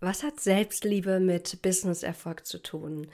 [0.00, 3.06] Was hat Selbstliebe mit Business-Erfolg zu tun?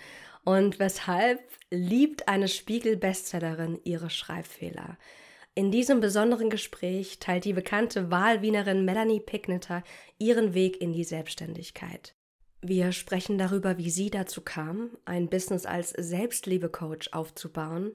[0.44, 4.98] Und weshalb liebt eine Spiegel-Bestsellerin ihre Schreibfehler?
[5.54, 9.84] In diesem besonderen Gespräch teilt die bekannte Wahlwienerin Melanie Picknetter
[10.18, 12.16] ihren Weg in die Selbstständigkeit.
[12.62, 17.94] Wir sprechen darüber, wie sie dazu kam, ein Business als Selbstliebe-Coach aufzubauen,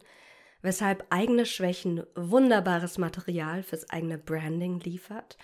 [0.61, 5.37] weshalb eigene Schwächen wunderbares Material fürs eigene Branding liefert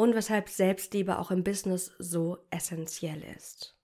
[0.00, 3.76] und weshalb Selbstliebe auch im Business so essentiell ist.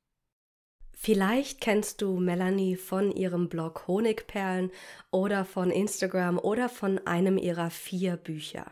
[0.95, 4.71] Vielleicht kennst du Melanie von ihrem Blog Honigperlen
[5.11, 8.65] oder von Instagram oder von einem ihrer vier Bücher.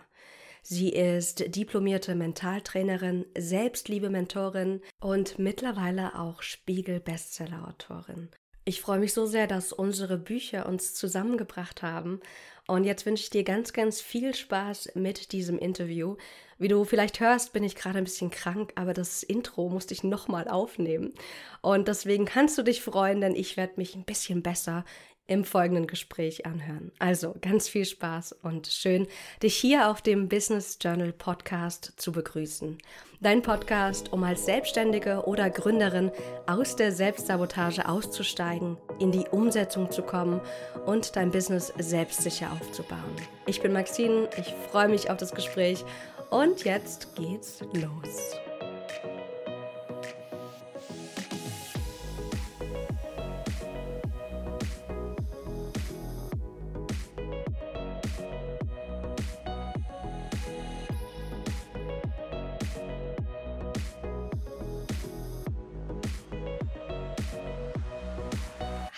[0.63, 8.31] Sie ist diplomierte Mentaltrainerin, Selbstliebe-Mentorin und mittlerweile auch Spiegel-Bestseller-Autorin.
[8.65, 12.21] Ich freue mich so sehr, dass unsere Bücher uns zusammengebracht haben.
[12.67, 16.17] Und jetzt wünsche ich dir ganz, ganz viel Spaß mit diesem Interview.
[16.65, 20.03] Wie du vielleicht hörst, bin ich gerade ein bisschen krank, aber das Intro musste ich
[20.03, 21.13] nochmal aufnehmen.
[21.61, 24.87] Und deswegen kannst du dich freuen, denn ich werde mich ein bisschen besser
[25.27, 26.91] im folgenden Gespräch anhören.
[26.99, 29.07] Also ganz viel Spaß und schön,
[29.43, 32.79] dich hier auf dem Business Journal Podcast zu begrüßen.
[33.21, 36.11] Dein Podcast, um als Selbstständige oder Gründerin
[36.47, 40.41] aus der Selbstsabotage auszusteigen, in die Umsetzung zu kommen
[40.85, 43.17] und dein Business selbstsicher aufzubauen.
[43.47, 45.85] Ich bin Maxine, ich freue mich auf das Gespräch
[46.31, 48.35] und jetzt geht's los.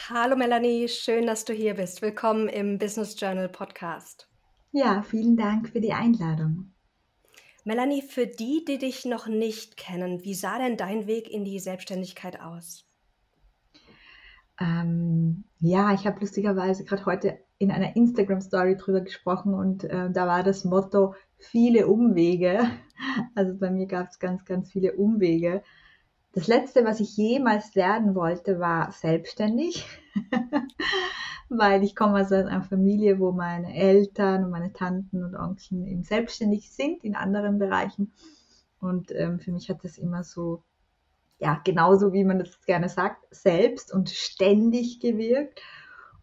[0.09, 2.01] Hallo Melanie, schön, dass du hier bist.
[2.01, 4.27] Willkommen im Business Journal Podcast.
[4.73, 6.73] Ja, vielen Dank für die Einladung.
[7.67, 11.59] Melanie, für die, die dich noch nicht kennen, wie sah denn dein Weg in die
[11.59, 12.85] Selbstständigkeit aus?
[14.61, 20.29] Ähm, ja, ich habe lustigerweise gerade heute in einer Instagram-Story drüber gesprochen und äh, da
[20.29, 22.71] war das Motto viele Umwege.
[23.35, 25.63] Also bei mir gab es ganz, ganz viele Umwege.
[26.33, 29.87] Das letzte, was ich jemals werden wollte, war selbstständig,
[31.49, 36.03] weil ich komme aus einer Familie, wo meine Eltern und meine Tanten und Onkel eben
[36.03, 38.13] selbstständig sind in anderen Bereichen.
[38.81, 40.63] Und ähm, für mich hat das immer so,
[41.39, 45.61] ja, genauso wie man das gerne sagt, selbst und ständig gewirkt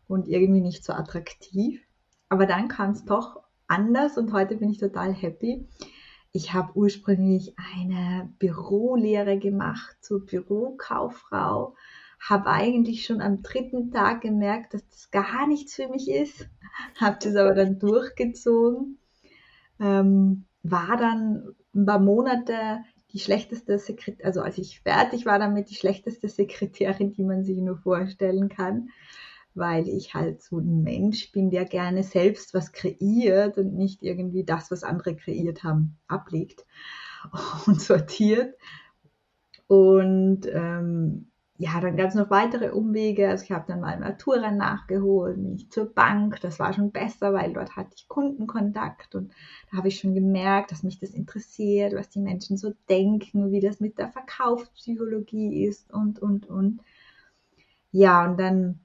[0.08, 1.82] und irgendwie nicht so attraktiv.
[2.30, 5.68] Aber dann kam es doch anders und heute bin ich total happy
[6.36, 11.76] ich habe ursprünglich eine Bürolehre gemacht zur Bürokauffrau,
[12.30, 16.48] habe eigentlich schon am dritten Tag gemerkt, dass das gar nichts für mich ist,
[17.00, 18.98] habe das aber dann durchgezogen,
[19.80, 25.70] ähm, war dann ein paar Monate die schlechteste Sekretärin, also als ich fertig war damit,
[25.70, 28.90] die schlechteste Sekretärin, die man sich nur vorstellen kann
[29.56, 34.44] weil ich halt so ein Mensch bin, der gerne selbst was kreiert und nicht irgendwie
[34.44, 36.66] das, was andere kreiert haben, ablegt
[37.68, 38.56] und sortiert.
[39.68, 43.30] Und ähm, ja, dann gab es noch weitere Umwege.
[43.30, 46.42] Also ich habe dann mal Matura nachgeholt, mich zur Bank.
[46.42, 49.32] Das war schon besser, weil dort hatte ich Kundenkontakt und
[49.70, 53.60] da habe ich schon gemerkt, dass mich das interessiert, was die Menschen so denken, wie
[53.60, 56.82] das mit der Verkaufspsychologie ist und, und, und.
[57.92, 58.80] Ja, und dann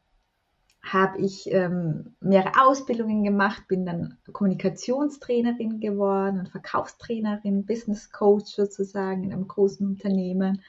[0.83, 9.25] habe ich ähm, mehrere Ausbildungen gemacht, bin dann Kommunikationstrainerin geworden und Verkaufstrainerin, Business Coach sozusagen
[9.25, 10.63] in einem großen Unternehmen.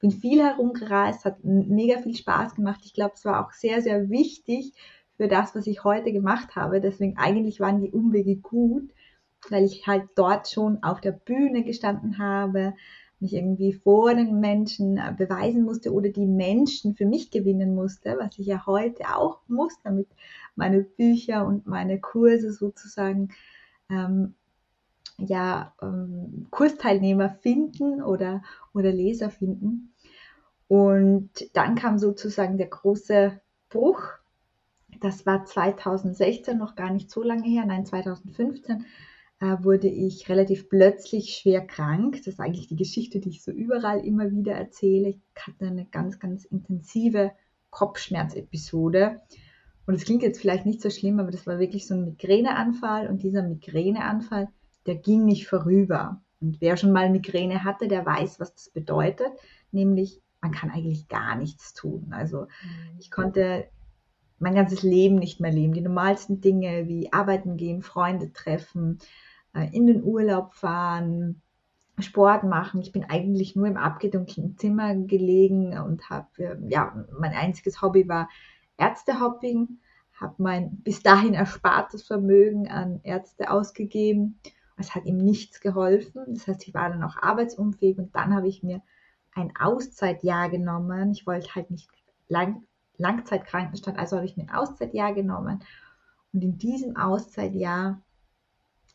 [0.00, 2.80] Bin viel herumgereist, hat mega viel Spaß gemacht.
[2.84, 4.72] Ich glaube, es war auch sehr, sehr wichtig
[5.16, 6.80] für das, was ich heute gemacht habe.
[6.80, 8.90] Deswegen eigentlich waren die Umwege gut,
[9.50, 12.74] weil ich halt dort schon auf der Bühne gestanden habe,
[13.20, 18.16] mich irgendwie vor den Menschen äh, beweisen musste oder die Menschen für mich gewinnen musste,
[18.18, 20.06] was ich ja heute auch muss, damit
[20.54, 23.30] meine Bücher und meine Kurse sozusagen
[23.90, 24.34] ähm,
[25.18, 28.42] ja ähm, Kursteilnehmer finden oder,
[28.72, 29.92] oder Leser finden.
[30.68, 34.02] Und dann kam sozusagen der große Bruch.
[35.00, 38.84] Das war 2016, noch gar nicht so lange her, nein, 2015
[39.40, 42.16] äh, wurde ich relativ plötzlich schwer krank.
[42.18, 45.10] Das ist eigentlich die Geschichte, die ich so überall immer wieder erzähle.
[45.10, 47.32] Ich hatte eine ganz, ganz intensive
[47.70, 49.20] Kopfschmerzepisode.
[49.86, 53.08] Und es klingt jetzt vielleicht nicht so schlimm, aber das war wirklich so ein Migräneanfall.
[53.08, 54.48] Und dieser Migräneanfall,
[54.88, 56.20] der ging nicht vorüber.
[56.40, 59.30] Und wer schon mal Migräne hatte, der weiß, was das bedeutet.
[59.70, 62.08] Nämlich, man kann eigentlich gar nichts tun.
[62.10, 62.98] Also mhm.
[62.98, 63.68] ich konnte
[64.38, 65.74] mein ganzes Leben nicht mehr leben.
[65.74, 68.98] Die normalsten Dinge wie arbeiten gehen, Freunde treffen,
[69.54, 71.42] äh, in den Urlaub fahren,
[71.98, 72.80] Sport machen.
[72.80, 78.08] Ich bin eigentlich nur im abgedunkelten Zimmer gelegen und habe, ähm, ja, mein einziges Hobby
[78.08, 78.28] war
[78.76, 79.80] Ärztehopping,
[80.20, 84.38] habe mein bis dahin erspartes Vermögen an Ärzte ausgegeben.
[84.78, 86.22] Es hat ihm nichts geholfen.
[86.28, 88.80] Das heißt, ich war dann auch arbeitsunfähig und dann habe ich mir
[89.34, 91.12] ein Auszeitjahr genommen.
[91.12, 91.88] Ich wollte halt nicht
[92.28, 92.64] lang,
[92.96, 95.60] Langzeitkrankenstand, also habe ich mir ein Auszeitjahr genommen.
[96.32, 98.02] Und in diesem Auszeitjahr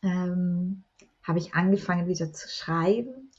[0.02, 0.84] ähm,
[1.22, 3.30] habe ich angefangen wieder zu schreiben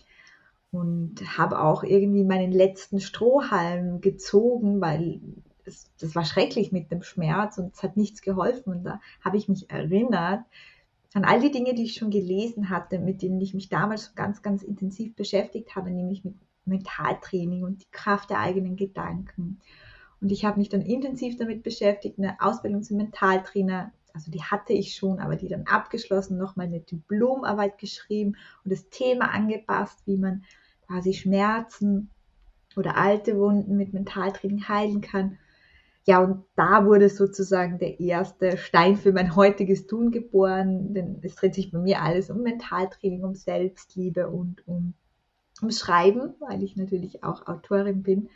[0.71, 5.21] und habe auch irgendwie meinen letzten Strohhalm gezogen, weil
[5.65, 8.73] es, das war schrecklich mit dem Schmerz und es hat nichts geholfen.
[8.73, 10.43] Und da habe ich mich erinnert
[11.15, 14.41] an all die Dinge, die ich schon gelesen hatte, mit denen ich mich damals ganz,
[14.41, 16.35] ganz intensiv beschäftigt habe, nämlich mit
[16.65, 19.59] Mentaltraining und die Kraft der eigenen Gedanken.
[20.21, 24.71] Und ich habe mich dann intensiv damit beschäftigt, eine Ausbildung zum Mentaltrainer also die hatte
[24.71, 30.15] ich schon, aber die dann abgeschlossen, nochmal eine Diplomarbeit geschrieben und das Thema angepasst, wie
[30.15, 30.43] man
[30.87, 32.09] quasi Schmerzen
[32.77, 35.37] oder alte Wunden mit Mentaltraining heilen kann.
[36.07, 41.33] Ja, und da wurde sozusagen der erste Stein für mein heutiges Tun geboren, denn es
[41.35, 44.93] dreht sich bei mir alles um Mentaltraining, um Selbstliebe und um,
[45.63, 48.29] um Schreiben, weil ich natürlich auch Autorin bin.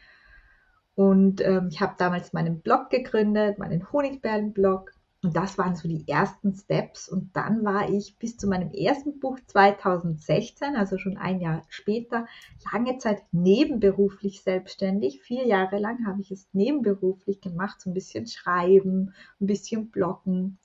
[0.96, 6.08] Und ähm, ich habe damals meinen Blog gegründet, meinen Honigperlen-Blog und das waren so die
[6.08, 7.10] ersten Steps.
[7.10, 12.26] Und dann war ich bis zu meinem ersten Buch 2016, also schon ein Jahr später,
[12.72, 15.22] lange Zeit nebenberuflich selbstständig.
[15.22, 20.58] Vier Jahre lang habe ich es nebenberuflich gemacht, so ein bisschen schreiben, ein bisschen bloggen.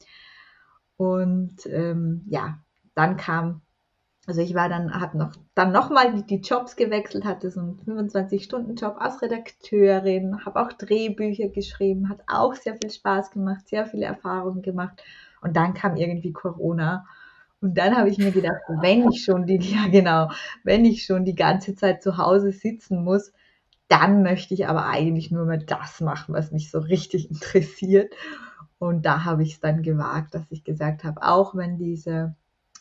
[0.97, 2.61] Und ähm, ja,
[2.95, 3.61] dann kam
[4.27, 7.79] also ich war dann, habe noch, dann nochmal die, die Jobs gewechselt, hatte so einen
[7.87, 14.07] 25-Stunden-Job als Redakteurin, habe auch Drehbücher geschrieben, hat auch sehr viel Spaß gemacht, sehr viele
[14.07, 15.03] Erfahrungen gemacht.
[15.43, 17.07] Und dann kam irgendwie Corona.
[17.61, 20.31] Und dann habe ich mir gedacht, wenn ich schon die, ja genau,
[20.63, 23.33] wenn ich schon die ganze Zeit zu Hause sitzen muss,
[23.89, 28.15] dann möchte ich aber eigentlich nur mehr das machen, was mich so richtig interessiert.
[28.79, 32.37] Und da habe ich es dann gewagt, dass ich gesagt habe, auch wenn diese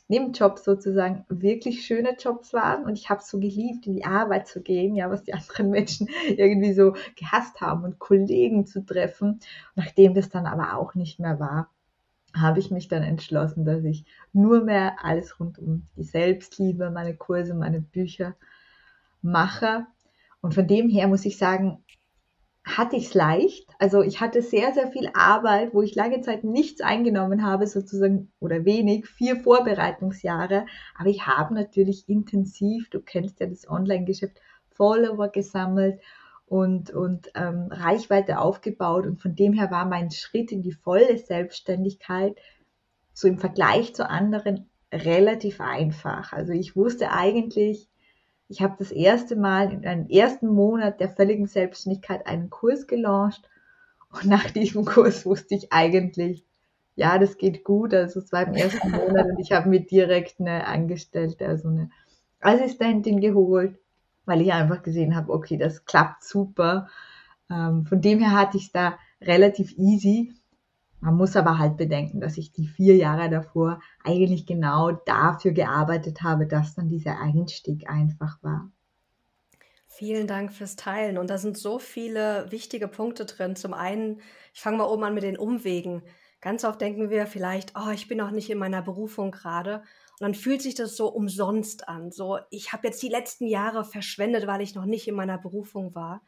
[0.08, 4.62] Nebenjobs sozusagen wirklich schöne Jobs waren und ich habe so geliebt, in die Arbeit zu
[4.62, 9.40] gehen, ja, was die anderen Menschen irgendwie so gehasst haben und Kollegen zu treffen.
[9.76, 11.70] Nachdem das dann aber auch nicht mehr war,
[12.36, 17.16] habe ich mich dann entschlossen, dass ich nur mehr alles rund um die Selbstliebe, meine
[17.16, 18.36] Kurse, meine Bücher
[19.22, 19.86] mache.
[20.42, 21.84] Und von dem her muss ich sagen,
[22.65, 23.68] hatte ich es leicht.
[23.77, 28.31] Also ich hatte sehr, sehr viel Arbeit, wo ich lange Zeit nichts eingenommen habe, sozusagen
[28.39, 30.65] oder wenig, vier Vorbereitungsjahre.
[30.98, 34.39] Aber ich habe natürlich intensiv, du kennst ja das Online-Geschäft,
[34.69, 36.00] Follower gesammelt
[36.45, 39.06] und, und ähm, Reichweite aufgebaut.
[39.06, 42.38] Und von dem her war mein Schritt in die volle Selbstständigkeit
[43.13, 46.33] so im Vergleich zu anderen relativ einfach.
[46.33, 47.89] Also ich wusste eigentlich,
[48.54, 53.50] ich habe das erste Mal in einem ersten Monat der völligen Selbstständigkeit einen Kurs gelauncht
[54.12, 56.46] und nach diesem Kurs wusste ich eigentlich,
[56.96, 57.96] ja, das geht gut.
[57.96, 61.90] Also es war im ersten Monat und ich habe mir direkt eine Angestellte, also eine
[62.42, 63.80] Assistentin geholt,
[64.26, 66.88] weil ich einfach gesehen habe, okay, das klappt super.
[67.50, 70.36] Ähm, von dem her hatte ich es da relativ easy.
[71.04, 76.22] Man muss aber halt bedenken, dass ich die vier Jahre davor eigentlich genau dafür gearbeitet
[76.22, 78.72] habe, dass dann dieser Einstieg einfach war.
[79.90, 81.18] Vielen Dank fürs Teilen.
[81.18, 83.58] Und da sind so viele wichtige Punkte drin.
[83.58, 84.22] Zum einen,
[84.54, 86.04] ich fange mal oben an mit den Umwegen.
[86.39, 89.80] Ganz oft denken wir vielleicht, oh, ich bin noch nicht in meiner Berufung gerade.
[89.80, 92.12] Und dann fühlt sich das so umsonst an.
[92.12, 95.94] So, ich habe jetzt die letzten Jahre verschwendet, weil ich noch nicht in meiner Berufung
[95.96, 96.22] war.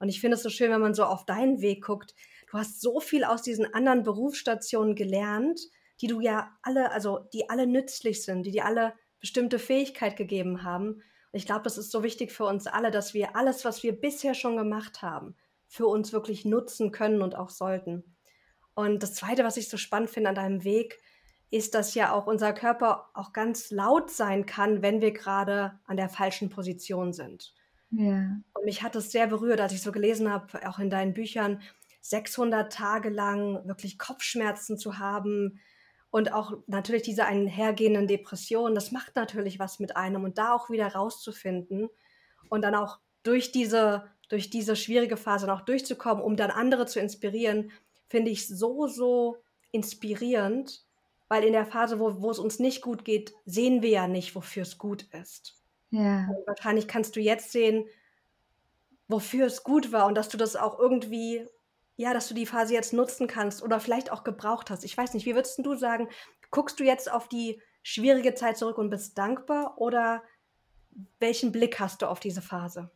[0.00, 2.16] Und ich finde es so schön, wenn man so auf deinen Weg guckt
[2.50, 5.60] du hast so viel aus diesen anderen Berufsstationen gelernt,
[6.00, 10.62] die du ja alle, also die alle nützlich sind, die dir alle bestimmte Fähigkeit gegeben
[10.62, 10.88] haben.
[10.88, 13.98] Und ich glaube, das ist so wichtig für uns alle, dass wir alles, was wir
[13.98, 15.34] bisher schon gemacht haben,
[15.66, 18.16] für uns wirklich nutzen können und auch sollten.
[18.74, 21.00] Und das Zweite, was ich so spannend finde an deinem Weg,
[21.50, 25.96] ist, dass ja auch unser Körper auch ganz laut sein kann, wenn wir gerade an
[25.96, 27.54] der falschen Position sind.
[27.90, 28.36] Ja.
[28.52, 31.62] Und mich hat es sehr berührt, als ich so gelesen habe, auch in deinen Büchern,
[32.10, 35.60] 600 Tage lang wirklich Kopfschmerzen zu haben
[36.10, 40.70] und auch natürlich diese einhergehenden Depressionen, das macht natürlich was mit einem und da auch
[40.70, 41.88] wieder rauszufinden
[42.48, 47.00] und dann auch durch diese, durch diese schwierige Phase noch durchzukommen, um dann andere zu
[47.00, 47.72] inspirieren,
[48.08, 49.36] finde ich so, so
[49.72, 50.84] inspirierend,
[51.28, 54.34] weil in der Phase, wo, wo es uns nicht gut geht, sehen wir ja nicht,
[54.34, 55.60] wofür es gut ist.
[55.90, 56.28] Ja.
[56.28, 57.84] Und wahrscheinlich kannst du jetzt sehen,
[59.08, 61.46] wofür es gut war und dass du das auch irgendwie
[61.96, 64.84] ja, dass du die Phase jetzt nutzen kannst oder vielleicht auch gebraucht hast.
[64.84, 66.08] Ich weiß nicht, wie würdest du sagen,
[66.50, 70.22] guckst du jetzt auf die schwierige Zeit zurück und bist dankbar oder
[71.18, 72.90] welchen Blick hast du auf diese Phase?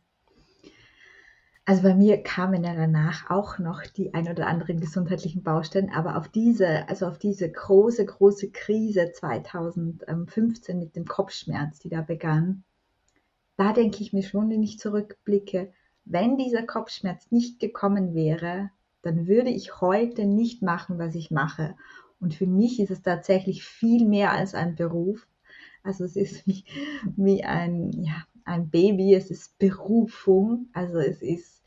[1.65, 6.17] Also bei mir kamen ja danach auch noch die ein oder anderen gesundheitlichen Baustellen, aber
[6.17, 12.63] auf diese, also auf diese große, große Krise 2015 mit dem Kopfschmerz, die da begann,
[13.57, 15.71] da denke ich mir schon, wenn ich zurückblicke,
[16.03, 21.75] wenn dieser Kopfschmerz nicht gekommen wäre, dann würde ich heute nicht machen, was ich mache.
[22.19, 25.27] Und für mich ist es tatsächlich viel mehr als ein Beruf.
[25.83, 26.63] Also es ist wie,
[27.15, 31.63] wie ein, ja, ein Baby, es ist Berufung, also es ist,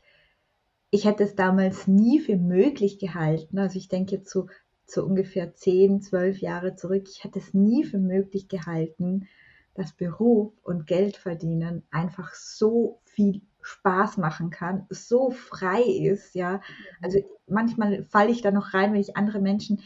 [0.89, 4.47] ich hätte es damals nie für möglich gehalten, also ich denke jetzt so,
[4.95, 9.27] ungefähr 10, 12 Jahre zurück, ich hätte es nie für möglich gehalten,
[9.73, 16.61] dass Beruf und Geld verdienen einfach so viel Spaß machen kann, so frei ist, ja.
[17.01, 19.81] Also manchmal falle ich da noch rein, wenn ich andere Menschen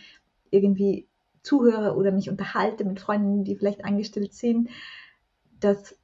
[0.52, 1.08] irgendwie
[1.44, 4.70] zuhöre oder mich unterhalte mit Freunden, die vielleicht angestellt sind,
[5.60, 5.96] dass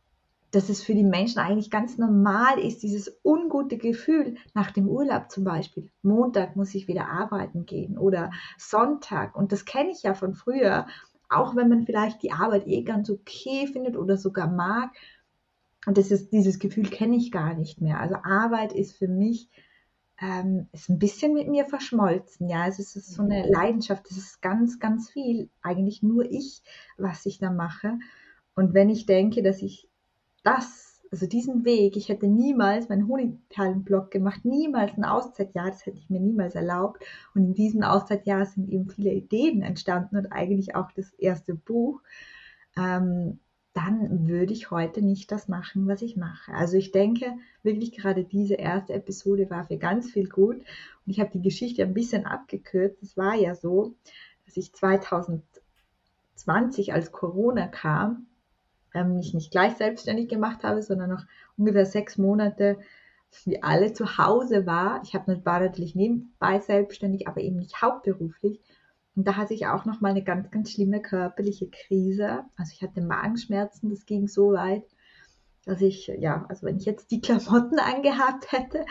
[0.52, 5.30] dass es für die Menschen eigentlich ganz normal ist, dieses ungute Gefühl nach dem Urlaub
[5.30, 5.90] zum Beispiel.
[6.02, 9.36] Montag muss ich wieder arbeiten gehen oder Sonntag.
[9.36, 10.88] Und das kenne ich ja von früher,
[11.28, 14.92] auch wenn man vielleicht die Arbeit eh ganz okay findet oder sogar mag.
[15.86, 18.00] Und das ist, dieses Gefühl kenne ich gar nicht mehr.
[18.00, 19.50] Also Arbeit ist für mich
[20.22, 22.48] ähm, ist ein bisschen mit mir verschmolzen.
[22.48, 24.10] Ja, es ist so eine Leidenschaft.
[24.10, 25.50] Es ist ganz, ganz viel.
[25.62, 26.62] Eigentlich nur ich,
[26.98, 28.00] was ich da mache.
[28.56, 29.90] Und wenn ich denke, dass ich
[30.44, 35.98] das, also diesen Weg, ich hätte niemals meinen Honigperlenblock gemacht, niemals ein Auszeitjahr, das hätte
[35.98, 37.04] ich mir niemals erlaubt.
[37.34, 42.02] Und in diesem Auszeitjahr sind eben viele Ideen entstanden und eigentlich auch das erste Buch.
[42.78, 43.40] Ähm,
[43.76, 46.54] dann würde ich heute nicht das machen, was ich mache.
[46.54, 50.56] Also ich denke wirklich gerade diese erste Episode war für ganz viel gut.
[50.56, 50.66] Und
[51.06, 53.04] ich habe die Geschichte ein bisschen abgekürzt.
[53.04, 53.94] Es war ja so,
[54.46, 58.28] dass ich 2020, als Corona kam,
[58.94, 61.26] ähm, mich nicht gleich selbstständig gemacht habe, sondern noch
[61.58, 62.78] ungefähr sechs Monate
[63.44, 65.02] wie alle zu Hause war.
[65.04, 68.62] Ich habe natürlich nebenbei selbstständig, aber eben nicht hauptberuflich.
[69.16, 72.44] Und da hatte ich auch noch mal eine ganz, ganz schlimme körperliche Krise.
[72.58, 74.84] Also ich hatte Magenschmerzen, das ging so weit,
[75.66, 78.86] dass ich, ja, also wenn ich jetzt die Klamotten angehabt hätte,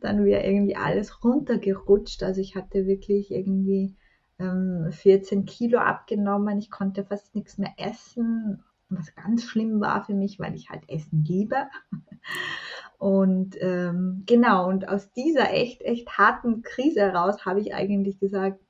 [0.00, 2.22] dann wäre irgendwie alles runtergerutscht.
[2.22, 3.96] Also ich hatte wirklich irgendwie
[4.38, 6.58] ähm, 14 Kilo abgenommen.
[6.58, 8.62] Ich konnte fast nichts mehr essen
[8.96, 11.56] was ganz schlimm war für mich, weil ich halt Essen liebe.
[12.98, 18.60] Und ähm, genau, und aus dieser echt, echt harten Krise heraus habe ich eigentlich gesagt,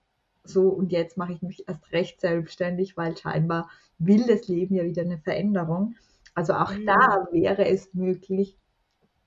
[0.44, 4.84] so und jetzt mache ich mich erst recht selbstständig, weil scheinbar will das Leben ja
[4.84, 5.94] wieder eine Veränderung.
[6.34, 6.86] Also auch mhm.
[6.86, 8.56] da wäre es möglich,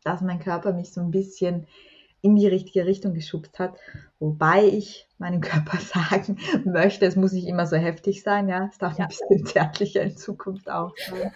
[0.03, 1.67] dass mein Körper mich so ein bisschen
[2.21, 3.77] in die richtige Richtung geschubst hat.
[4.19, 8.77] Wobei ich meinem Körper sagen möchte, es muss nicht immer so heftig sein, ja, es
[8.77, 9.05] darf ja.
[9.05, 11.31] ein bisschen zärtlicher in Zukunft auch sein.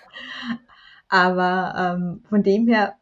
[1.07, 2.95] Aber ähm, von dem her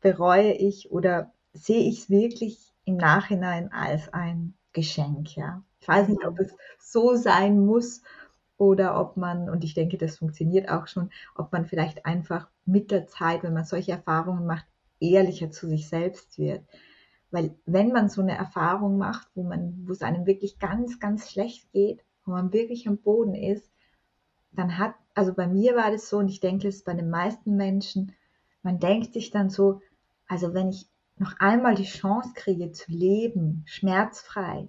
[0.00, 5.62] bereue ich oder sehe ich es wirklich im Nachhinein als ein Geschenk, ja.
[5.86, 8.02] Ich weiß nicht, ob es so sein muss
[8.56, 12.90] oder ob man, und ich denke, das funktioniert auch schon, ob man vielleicht einfach mit
[12.90, 14.66] der Zeit, wenn man solche Erfahrungen macht,
[14.98, 16.64] ehrlicher zu sich selbst wird.
[17.30, 21.30] Weil wenn man so eine Erfahrung macht, wo man, wo es einem wirklich ganz, ganz
[21.30, 23.70] schlecht geht, wo man wirklich am Boden ist,
[24.50, 27.10] dann hat, also bei mir war das so und ich denke, es ist bei den
[27.10, 28.12] meisten Menschen,
[28.64, 29.82] man denkt sich dann so,
[30.26, 34.68] also wenn ich noch einmal die Chance kriege zu leben, schmerzfrei,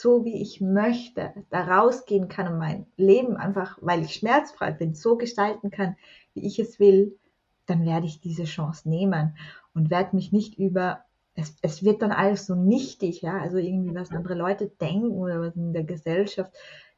[0.00, 4.94] so wie ich möchte, da rausgehen kann und mein Leben einfach, weil ich schmerzfrei bin,
[4.94, 5.96] so gestalten kann,
[6.34, 7.18] wie ich es will,
[7.66, 9.36] dann werde ich diese Chance nehmen
[9.74, 13.92] und werde mich nicht über es, es wird dann alles so nichtig, ja, also irgendwie,
[13.92, 16.52] was andere Leute denken oder was in der Gesellschaft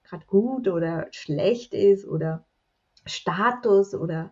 [0.04, 2.44] gerade gut oder schlecht ist oder
[3.06, 4.30] Status oder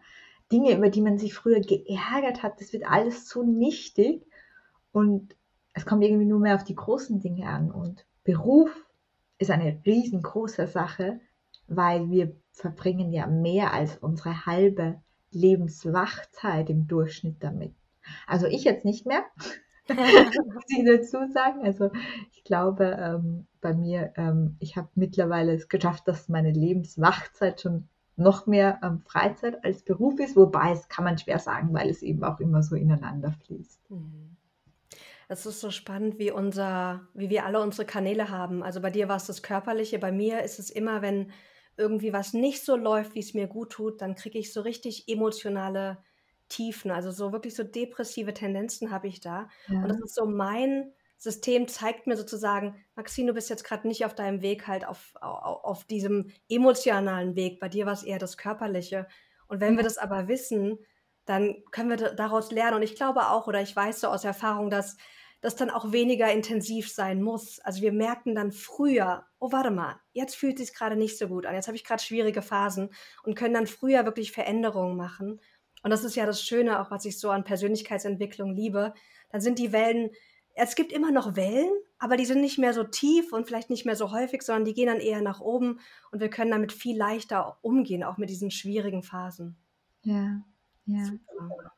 [0.53, 4.27] Dinge, über die man sich früher geärgert hat, das wird alles so nichtig
[4.93, 5.37] und
[5.73, 8.71] es kommt irgendwie nur mehr auf die großen Dinge an und Beruf
[9.39, 11.19] ist eine riesengroße Sache,
[11.67, 17.75] weil wir verbringen ja mehr als unsere halbe Lebenswachzeit im Durchschnitt damit.
[18.27, 19.25] Also ich jetzt nicht mehr,
[19.89, 21.65] muss ich dazu sagen.
[21.65, 21.91] Also
[22.35, 27.89] ich glaube, ähm, bei mir, ähm, ich habe mittlerweile es geschafft, dass meine Lebenswachzeit schon
[28.17, 32.03] noch mehr ähm, Freizeit als Beruf ist, wobei es kann man schwer sagen, weil es
[32.03, 33.91] eben auch immer so ineinander fließt.
[33.91, 34.37] Mhm.
[35.29, 38.63] Es ist so spannend, wie unser, wie wir alle unsere Kanäle haben.
[38.63, 41.33] Also bei dir war es das Körperliche, bei mir ist es immer, wenn
[41.77, 45.09] irgendwie was nicht so läuft, wie es mir gut tut, dann kriege ich so richtig
[45.09, 45.99] emotionale
[46.49, 49.49] Tiefen, also so wirklich so depressive Tendenzen habe ich da.
[49.69, 49.83] Ja.
[49.83, 54.05] Und das ist so mein System zeigt mir sozusagen, Maxine, du bist jetzt gerade nicht
[54.05, 57.59] auf deinem Weg halt auf, auf, auf diesem emotionalen Weg.
[57.59, 59.09] Bei dir war es eher das Körperliche.
[59.49, 60.79] Und wenn wir das aber wissen,
[61.25, 62.77] dann können wir daraus lernen.
[62.77, 64.97] Und ich glaube auch, oder ich weiß so aus Erfahrung, dass
[65.41, 67.61] das dann auch weniger intensiv sein muss.
[67.61, 71.29] Also wir merken dann früher, oh warte mal, jetzt fühlt es sich gerade nicht so
[71.29, 72.91] gut an, jetzt habe ich gerade schwierige Phasen
[73.23, 75.41] und können dann früher wirklich Veränderungen machen.
[75.83, 78.95] Und das ist ja das Schöne, auch was ich so an Persönlichkeitsentwicklung liebe.
[79.31, 80.11] Dann sind die Wellen,
[80.55, 83.87] es gibt immer noch Wellen, aber die sind nicht mehr so tief und vielleicht nicht
[83.87, 85.79] mehr so häufig, sondern die gehen dann eher nach oben
[86.11, 89.57] und wir können damit viel leichter umgehen, auch mit diesen schwierigen Phasen.
[90.03, 90.43] Ja,
[90.87, 91.05] ja.
[91.05, 91.73] Super.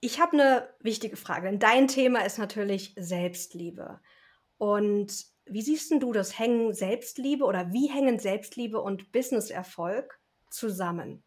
[0.00, 4.00] Ich habe eine wichtige Frage, denn dein Thema ist natürlich Selbstliebe.
[4.56, 6.38] Und wie siehst du das?
[6.38, 11.22] Hängen Selbstliebe oder wie hängen Selbstliebe und Businesserfolg zusammen?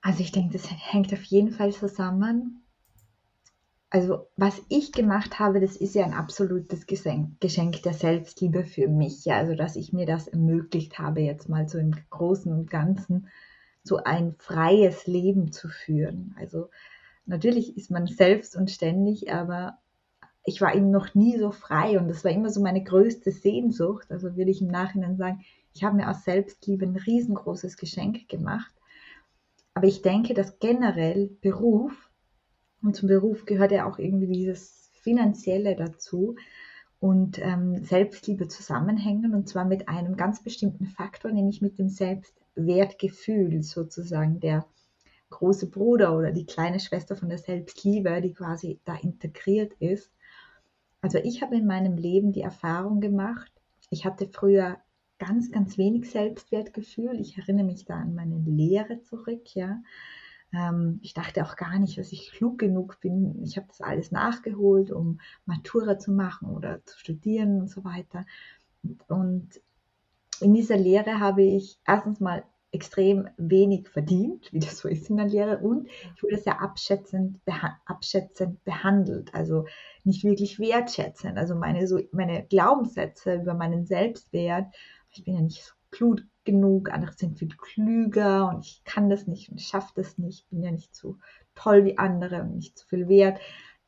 [0.00, 2.64] Also ich denke, das hängt auf jeden Fall zusammen.
[3.90, 9.30] Also was ich gemacht habe, das ist ja ein absolutes Geschenk der Selbstliebe für mich.
[9.32, 13.28] Also dass ich mir das ermöglicht habe, jetzt mal so im Großen und Ganzen
[13.88, 16.34] so ein freies Leben zu führen.
[16.38, 16.70] Also
[17.26, 19.78] natürlich ist man selbst und ständig, aber
[20.44, 24.10] ich war eben noch nie so frei und das war immer so meine größte Sehnsucht.
[24.10, 28.72] Also würde ich im Nachhinein sagen, ich habe mir aus Selbstliebe ein riesengroßes Geschenk gemacht.
[29.74, 32.10] Aber ich denke, dass generell Beruf,
[32.82, 36.36] und zum Beruf gehört ja auch irgendwie dieses Finanzielle dazu,
[37.00, 41.88] und ähm, Selbstliebe zusammenhängen und zwar mit einem ganz bestimmten Faktor, nämlich mit dem
[42.58, 44.66] Selbstwertgefühl sozusagen, der
[45.30, 50.10] große Bruder oder die kleine Schwester von der Selbstliebe, die quasi da integriert ist.
[51.00, 53.52] Also ich habe in meinem Leben die Erfahrung gemacht,
[53.90, 54.78] ich hatte früher
[55.18, 57.20] ganz, ganz wenig Selbstwertgefühl.
[57.20, 59.82] Ich erinnere mich da an meine Lehre zurück, ja.
[60.52, 63.42] Ähm, ich dachte auch gar nicht, dass ich klug genug bin.
[63.42, 68.24] Ich habe das alles nachgeholt, um Matura zu machen oder zu studieren und so weiter.
[69.08, 69.60] Und
[70.40, 75.16] in dieser Lehre habe ich erstens mal extrem wenig verdient, wie das so ist in
[75.16, 79.64] der Lehre, und ich wurde sehr abschätzend, beha abschätzend behandelt, also
[80.04, 81.38] nicht wirklich wertschätzend.
[81.38, 84.66] Also meine, so, meine Glaubenssätze über meinen Selbstwert,
[85.10, 89.26] ich bin ja nicht so klug genug, andere sind viel klüger und ich kann das
[89.26, 91.16] nicht und ich schaffe das nicht, bin ja nicht so
[91.54, 93.40] toll wie andere und nicht so viel wert.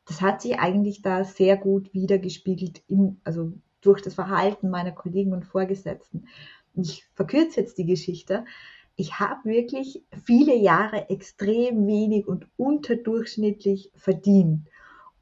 [0.05, 5.33] Das hat sich eigentlich da sehr gut wiedergespiegelt, im, also durch das Verhalten meiner Kollegen
[5.33, 6.27] und Vorgesetzten.
[6.73, 8.45] Ich verkürze jetzt die Geschichte.
[8.95, 14.67] Ich habe wirklich viele Jahre extrem wenig und unterdurchschnittlich verdient.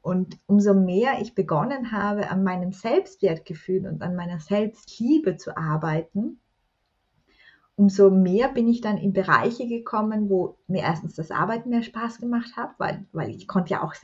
[0.02, 6.40] Und umso mehr ich begonnen habe, an meinem Selbstwertgefühl und an meiner Selbstliebe zu arbeiten,
[7.76, 12.18] umso mehr bin ich dann in Bereiche gekommen, wo mir erstens das Arbeiten mehr Spaß
[12.18, 13.94] gemacht hat, weil, weil ich konnte ja auch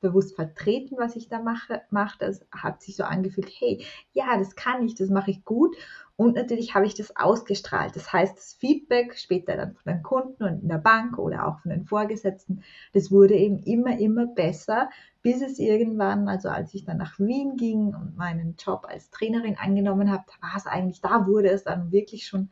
[0.00, 1.82] selbstbewusst vertreten, was ich da mache.
[1.90, 2.18] mache.
[2.18, 5.76] Das hat sich so angefühlt, hey, ja, das kann ich, das mache ich gut.
[6.16, 7.96] Und natürlich habe ich das ausgestrahlt.
[7.96, 11.60] Das heißt, das Feedback später dann von den Kunden und in der Bank oder auch
[11.60, 14.90] von den Vorgesetzten, das wurde eben immer, immer besser,
[15.22, 19.56] bis es irgendwann, also als ich dann nach Wien ging und meinen Job als Trainerin
[19.58, 22.50] angenommen habe, da war es eigentlich, da wurde es dann wirklich schon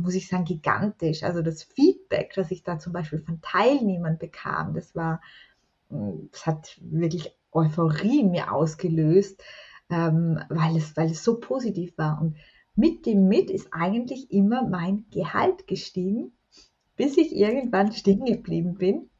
[0.00, 1.24] muss ich sagen, gigantisch.
[1.24, 5.20] Also das Feedback, das ich da zum Beispiel von Teilnehmern bekam, das war,
[5.90, 9.42] das hat wirklich Euphorie mir ausgelöst,
[9.90, 12.20] ähm, weil, es, weil es so positiv war.
[12.20, 12.36] Und
[12.76, 16.32] mit dem Mit ist eigentlich immer mein Gehalt gestiegen,
[16.96, 19.10] bis ich irgendwann stehen geblieben bin.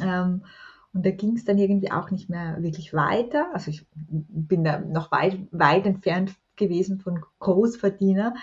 [0.00, 0.44] Ähm,
[0.92, 3.50] und da ging es dann irgendwie auch nicht mehr wirklich weiter.
[3.52, 8.34] Also ich bin da noch weit, weit entfernt gewesen von Großverdiener.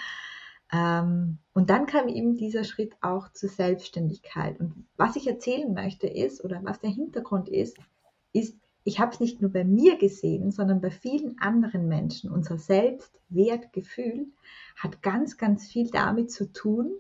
[0.74, 4.60] Ähm, und dann kam eben dieser Schritt auch zur Selbstständigkeit.
[4.60, 7.78] Und was ich erzählen möchte ist, oder was der Hintergrund ist,
[8.34, 12.32] ist, ich habe es nicht nur bei mir gesehen, sondern bei vielen anderen Menschen.
[12.32, 14.28] Unser Selbstwertgefühl
[14.76, 16.92] hat ganz, ganz viel damit zu tun,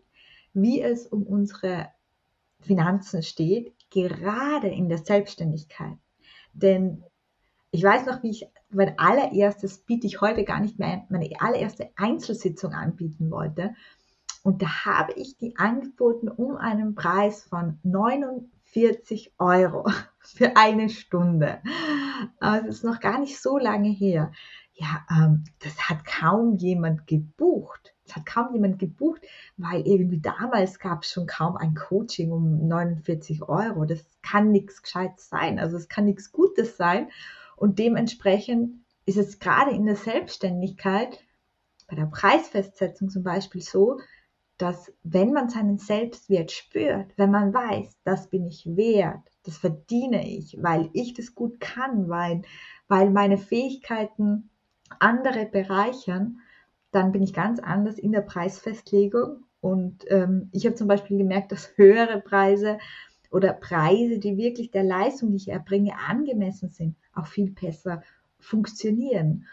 [0.53, 1.88] wie es um unsere
[2.62, 5.97] Finanzen steht, gerade in der Selbstständigkeit.
[6.53, 7.03] Denn
[7.73, 11.89] ich weiß noch, wie ich mein allererstes biete ich heute gar nicht mehr, meine allererste
[11.95, 13.73] Einzelsitzung anbieten wollte.
[14.43, 21.63] Und da habe ich die angeboten um einen Preis von 49 Euro für eine Stunde.
[22.39, 24.31] Das ist noch gar nicht so lange her.
[24.75, 27.95] Ja, ähm, das hat kaum jemand gebucht.
[28.05, 29.21] Das hat kaum jemand gebucht,
[29.57, 33.86] weil irgendwie damals gab es schon kaum ein Coaching um 49 Euro.
[33.86, 35.57] Das kann nichts Gescheites sein.
[35.57, 37.07] Also es kann nichts Gutes sein.
[37.63, 41.17] Und dementsprechend ist es gerade in der Selbstständigkeit,
[41.88, 44.02] bei der Preisfestsetzung zum Beispiel so,
[44.58, 50.28] dass wenn man seinen Selbstwert spürt, wenn man weiß, das bin ich wert, das verdiene
[50.28, 52.41] ich, weil ich das gut kann, weil,
[52.89, 54.49] weil meine Fähigkeiten
[54.99, 56.39] andere bereichern,
[56.91, 59.45] dann bin ich ganz anders in der Preisfestlegung.
[59.62, 62.78] Und ähm, ich habe zum Beispiel gemerkt, dass höhere Preise
[63.32, 68.04] oder Preise, die wirklich der Leistung, die ich erbringe, angemessen sind, auch viel besser
[68.39, 69.45] funktionieren.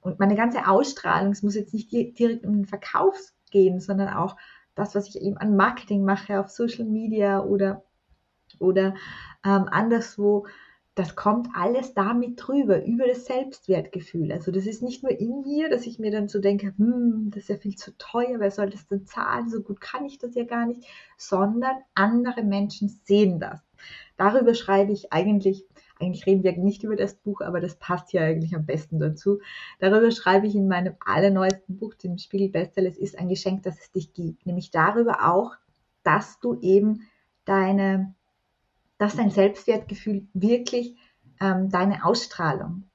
[0.00, 3.16] Und meine ganze Ausstrahlung, es muss jetzt nicht direkt um den Verkauf
[3.50, 4.36] gehen, sondern auch
[4.74, 7.82] das, was ich eben an Marketing mache auf Social Media oder,
[8.58, 8.94] oder
[9.44, 10.46] ähm, anderswo,
[10.94, 14.32] das kommt alles damit drüber, über das Selbstwertgefühl.
[14.32, 17.44] Also das ist nicht nur in mir, dass ich mir dann so denke, hm, das
[17.44, 20.34] ist ja viel zu teuer, wer soll das denn zahlen, so gut kann ich das
[20.34, 20.82] ja gar nicht,
[21.16, 23.60] sondern andere Menschen sehen das.
[24.16, 25.64] Darüber schreibe ich eigentlich,
[26.00, 29.40] eigentlich reden wir nicht über das Buch, aber das passt ja eigentlich am besten dazu.
[29.78, 33.78] Darüber schreibe ich in meinem allerneuesten Buch, dem Spiegel Bestseller, es ist ein Geschenk, das
[33.78, 34.46] es dich gibt.
[34.46, 35.52] Nämlich darüber auch,
[36.02, 37.02] dass du eben
[37.44, 38.14] deine
[39.00, 40.94] dass dein Selbstwertgefühl wirklich
[41.40, 42.89] ähm, deine Ausstrahlung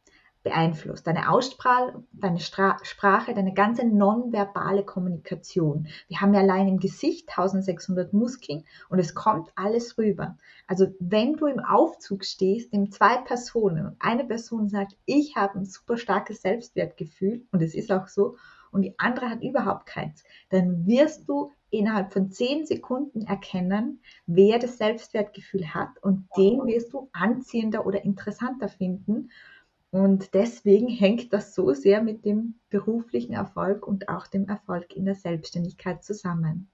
[0.45, 1.05] beeinflusst.
[1.07, 5.87] Deine Ausstrahlung, deine Stra Sprache, deine ganze nonverbale Kommunikation.
[6.07, 10.37] Wir haben ja allein im Gesicht 1600 Muskeln und es kommt alles rüber.
[10.67, 15.59] Also wenn du im Aufzug stehst, in zwei Personen und eine Person sagt, ich habe
[15.59, 18.37] ein super starkes Selbstwertgefühl und es ist auch so
[18.71, 24.59] und die andere hat überhaupt keins, dann wirst du innerhalb von zehn Sekunden erkennen, wer
[24.59, 29.31] das Selbstwertgefühl hat und den wirst du anziehender oder interessanter finden.
[29.95, 35.05] Und deswegen hängt das so sehr mit dem beruflichen Erfolg und auch dem Erfolg in
[35.05, 36.69] der Selbstständigkeit zusammen.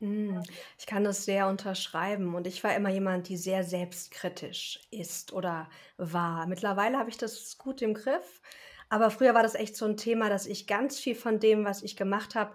[0.00, 0.42] Hm,
[0.78, 5.68] ich kann das sehr unterschreiben und ich war immer jemand, die sehr selbstkritisch ist oder
[5.98, 6.46] war.
[6.46, 8.40] Mittlerweile habe ich das gut im Griff,
[8.88, 11.82] aber früher war das echt so ein Thema, dass ich ganz viel von dem, was
[11.82, 12.54] ich gemacht habe,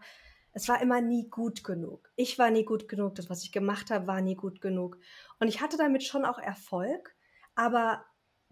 [0.52, 2.10] es war immer nie gut genug.
[2.16, 4.98] Ich war nie gut genug, das, was ich gemacht habe, war nie gut genug.
[5.40, 7.16] Und ich hatte damit schon auch Erfolg,
[7.54, 8.04] aber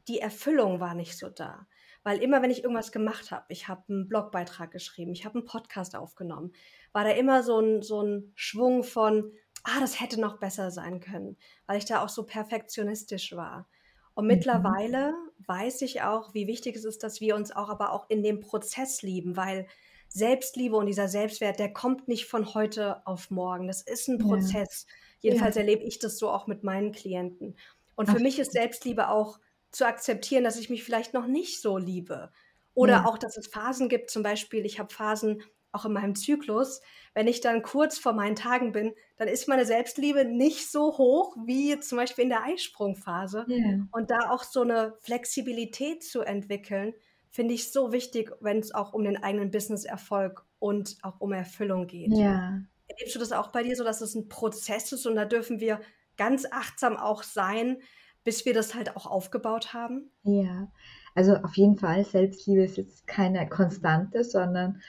[0.08, 1.68] die Erfüllung war nicht so da.
[2.04, 5.48] Weil immer, wenn ich irgendwas gemacht habe, ich habe einen Blogbeitrag geschrieben, ich habe einen
[5.48, 6.54] Podcast aufgenommen,
[6.94, 9.32] war da immer so ein, so ein Schwung von,
[9.63, 13.68] ah, das hätte noch besser sein können, weil ich da auch so perfektionistisch war.
[14.13, 14.34] Und mhm.
[14.34, 15.13] mittlerweile
[15.48, 18.39] weiß ich auch, wie wichtig es ist, dass wir uns auch aber auch in dem
[18.39, 19.68] Prozess lieben, weil
[20.08, 23.68] Selbstliebe und dieser Selbstwert, der kommt nicht von heute auf morgen.
[23.68, 24.86] Das ist ein Prozess.
[24.88, 25.30] Ja.
[25.30, 25.62] Jedenfalls ja.
[25.62, 27.58] erlebe ich das so auch mit meinen Klienten.
[27.96, 28.22] Und für Ach.
[28.22, 29.39] mich ist Selbstliebe auch
[29.75, 32.31] zu akzeptieren, dass ich mich vielleicht noch nicht so liebe.
[32.73, 33.05] Oder ja.
[33.05, 36.81] auch, dass es Phasen gibt, zum Beispiel, ich habe Phasen auch in meinem Zyklus,
[37.13, 41.35] wenn ich dann kurz vor meinen Tagen bin, dann ist meine Selbstliebe nicht so hoch
[41.45, 43.45] wie zum Beispiel in der Eisprungphase.
[43.47, 43.88] Yeah.
[43.91, 46.93] Und da auch so eine Flexibilität zu entwickeln,
[47.29, 51.88] finde ich so wichtig, wenn es auch um den eigenen Business-Erfolg und auch um Erfüllung
[51.88, 52.13] geht.
[52.13, 52.61] Ja.
[52.88, 55.59] Erlebst du das auch bei dir so, dass es ein Prozess ist und da dürfen
[55.59, 55.81] wir
[56.15, 57.81] ganz achtsam auch sein,
[58.25, 60.09] bis wir das halt auch aufgebaut haben?
[60.23, 60.67] Ja,
[61.13, 64.81] also auf jeden Fall, Selbstliebe ist jetzt keine Konstante, sondern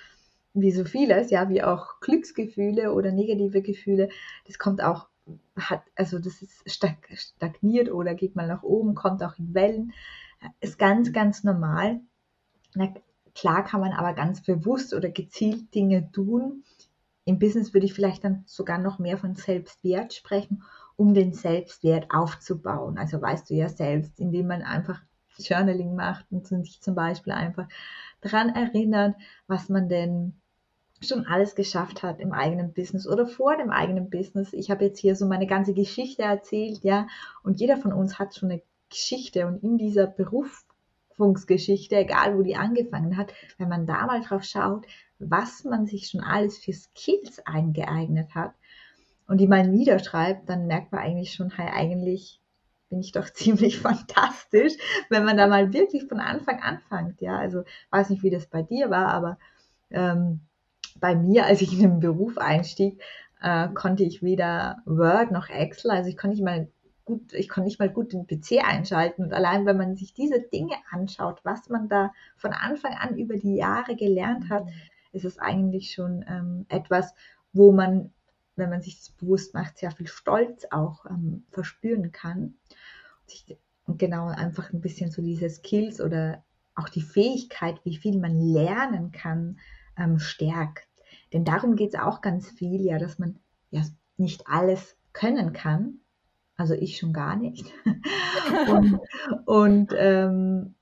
[0.55, 4.09] wie so vieles, ja, wie auch Glücksgefühle oder negative Gefühle,
[4.47, 5.07] das kommt auch,
[5.55, 9.93] hat, also das ist stagniert oder geht mal nach oben, kommt auch in Wellen,
[10.61, 12.01] ist ganz, ganz normal.
[12.75, 12.93] Na,
[13.35, 16.65] klar kann man aber ganz bewusst oder gezielt Dinge tun.
[17.25, 20.63] Im Business würde ich vielleicht dann sogar noch mehr von Selbstwert sprechen,
[20.97, 22.99] um den Selbstwert aufzubauen.
[22.99, 25.01] Also weißt du ja selbst, indem man einfach
[25.39, 27.69] Journaling macht und sich zum Beispiel einfach
[28.23, 29.15] daran erinnert,
[29.47, 30.35] was man denn
[31.03, 34.55] schon alles geschafft hat im eigenen Business oder vor dem eigenen Business.
[34.55, 37.07] Ich habe jetzt hier so meine ganze Geschichte erzählt, ja,
[37.43, 40.65] und jeder von uns hat schon eine Geschichte und in dieser Beruf
[41.17, 44.87] Berufungsgeschichte, egal wo die angefangen hat, wenn man da mal drauf schaut,
[45.19, 48.53] was man sich schon alles für Skills eingeeignet hat
[49.27, 52.41] und die mal niederschreibt, dann merkt man eigentlich schon, hey, eigentlich
[52.89, 54.75] bin ich doch ziemlich fantastisch,
[55.11, 57.21] wenn man da mal wirklich von Anfang anfängt.
[57.21, 59.39] Ja, also weiß nicht, wie das bei dir war, aber
[59.91, 60.41] ähm,
[61.01, 63.03] bei mir, als ich in den Beruf einstieg,
[63.43, 66.69] äh, konnte ich weder Word noch Excel, also ich konnte nicht mal
[67.05, 69.25] gut, ich konnte nicht mal gut den PC einschalten.
[69.25, 73.37] Und allein, wenn man sich diese Dinge anschaut, was man da von Anfang an über
[73.37, 74.73] die Jahre gelernt hat, mhm.
[75.13, 77.15] ist es eigentlich schon ähm, etwas,
[77.53, 78.13] wo man,
[78.57, 82.57] wenn man sich das bewusst macht, sehr viel Stolz auch ähm, verspüren kann.
[83.23, 83.59] Und, sich,
[83.99, 86.43] genau einfach ein bisschen so diese Skills oder
[86.75, 89.59] auch die Fähigkeit, wie viel man lernen kann,
[89.97, 90.89] ähm, stärkt.
[91.33, 93.39] Denn darum geht es auch ganz viel, ja, dass man
[93.71, 93.83] ja
[94.17, 96.01] nicht alles können kann,
[96.57, 97.73] also ich schon gar nicht.
[98.69, 99.01] und,
[99.47, 100.75] und ähm,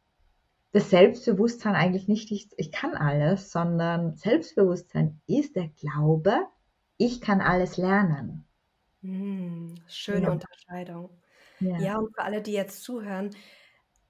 [0.73, 6.47] das Selbstbewusstsein eigentlich nicht, ich, ich kann alles, sondern Selbstbewusstsein ist der Glaube,
[6.97, 8.45] ich kann alles lernen.
[9.03, 10.31] Hm, schöne ja.
[10.33, 11.11] Unterscheidung.
[11.61, 11.79] Ja.
[11.79, 13.31] ja, und für alle, die jetzt zuhören,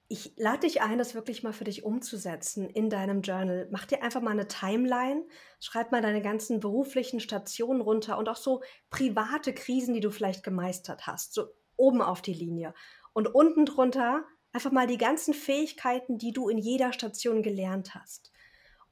[0.07, 3.67] ich lade dich ein, das wirklich mal für dich umzusetzen in deinem Journal.
[3.71, 5.23] Mach dir einfach mal eine Timeline,
[5.59, 10.43] schreib mal deine ganzen beruflichen Stationen runter und auch so private Krisen, die du vielleicht
[10.43, 12.73] gemeistert hast, so oben auf die Linie.
[13.13, 18.31] Und unten drunter einfach mal die ganzen Fähigkeiten, die du in jeder Station gelernt hast.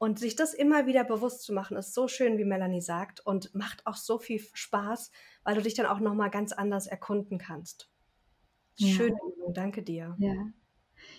[0.04, 3.56] Und sich das immer wieder bewusst zu machen, ist so schön, wie Melanie sagt, und
[3.56, 5.12] macht auch so viel Spaß,
[5.46, 7.90] weil du dich dann auch nochmal ganz anders erkunden kannst.
[8.76, 9.54] Schön, ja.
[9.54, 10.14] danke dir.
[10.20, 10.34] Ja.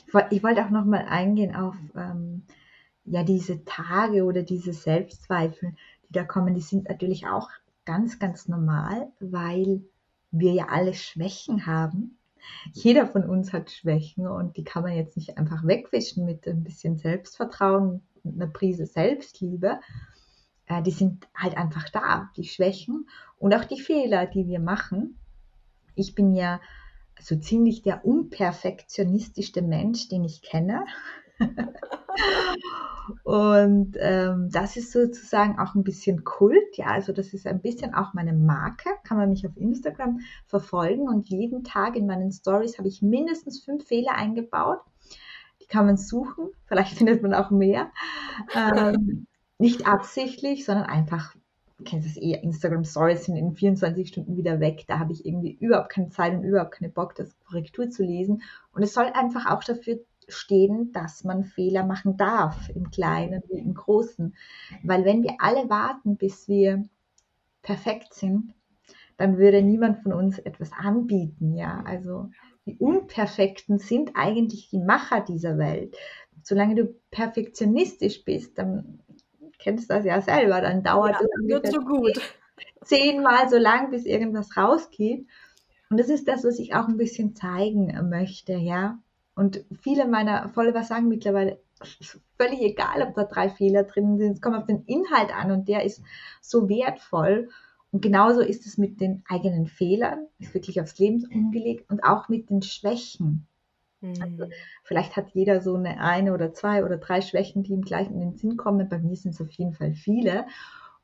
[0.07, 2.45] Ich, wollte, ich wollte auch nochmal eingehen auf ähm,
[3.07, 5.75] ja, diese Tage oder diese Selbstzweifel,
[6.11, 6.55] die da kommen.
[6.55, 7.49] Die sind natürlich auch
[7.87, 9.81] ganz, ganz normal, weil
[10.31, 12.19] wir ja alle Schwächen haben.
[12.75, 16.63] Jeder von uns hat Schwächen und die kann man jetzt nicht einfach wegwischen mit ein
[16.63, 19.81] bisschen Selbstvertrauen, einer Prise Selbstliebe.
[20.67, 23.09] Äh, die sind halt einfach da, die Schwächen
[23.39, 25.19] und auch die Fehler, die wir machen.
[25.95, 26.61] Ich bin ja
[27.21, 30.85] so ziemlich der unperfektionistischste Mensch, den ich kenne.
[33.25, 37.95] und ähm, das ist sozusagen auch ein bisschen Kult, ja, also das ist ein bisschen
[37.95, 42.79] auch meine Marke, kann man mich auf Instagram verfolgen und jeden Tag in meinen Stories
[42.79, 44.81] habe ich mindestens fünf Fehler eingebaut.
[45.65, 47.91] Die kann man suchen, vielleicht findet man auch mehr.
[48.55, 49.27] Ähm,
[49.59, 51.35] nicht absichtlich, sondern einfach
[51.85, 54.85] kennst es eh, Instagram Stories sind in 24 Stunden wieder weg.
[54.87, 58.43] Da habe ich irgendwie überhaupt keine Zeit und überhaupt keinen Bock, das Korrektur zu lesen.
[58.73, 59.99] Und es soll einfach auch dafür
[60.29, 64.35] stehen, dass man Fehler machen darf, im Kleinen wie im Großen.
[64.83, 66.85] Weil wenn wir alle warten, bis wir
[67.63, 68.55] perfekt sind,
[69.17, 71.55] dann würde niemand von uns etwas anbieten.
[71.55, 72.31] Ja, also
[72.67, 75.97] die Unperfekten sind eigentlich die Macher dieser Welt.
[76.43, 79.01] Solange du perfektionistisch bist, dann
[79.59, 82.21] kennst das ja selber, dann dauert ja, es so gut.
[82.85, 85.27] zehnmal so lang, bis irgendwas rausgeht.
[85.91, 88.99] Und das ist das, was ich auch ein bisschen zeigen möchte, ja.
[89.35, 91.61] Und viele meiner Follower sagen mittlerweile,
[92.37, 95.69] völlig egal, ob da drei Fehler drin sind, es kommt auf den Inhalt an und
[95.69, 96.03] der ist
[96.41, 97.49] so wertvoll.
[97.95, 102.29] Und genauso ist es mit den eigenen Fehlern, ist wirklich aufs Leben umgelegt und auch
[102.29, 103.47] mit den Schwächen.
[104.03, 104.53] Also, mhm.
[104.83, 108.19] vielleicht hat jeder so eine eine oder zwei oder drei Schwächen, die ihm gleich in
[108.19, 108.89] den Sinn kommen.
[108.89, 110.45] Bei mir sind es auf jeden Fall viele.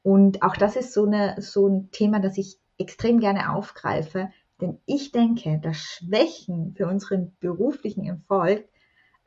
[0.03, 4.31] Und auch das ist so, eine, so ein Thema, das ich extrem gerne aufgreife.
[4.61, 8.69] Denn ich denke, dass Schwächen für unseren beruflichen Erfolg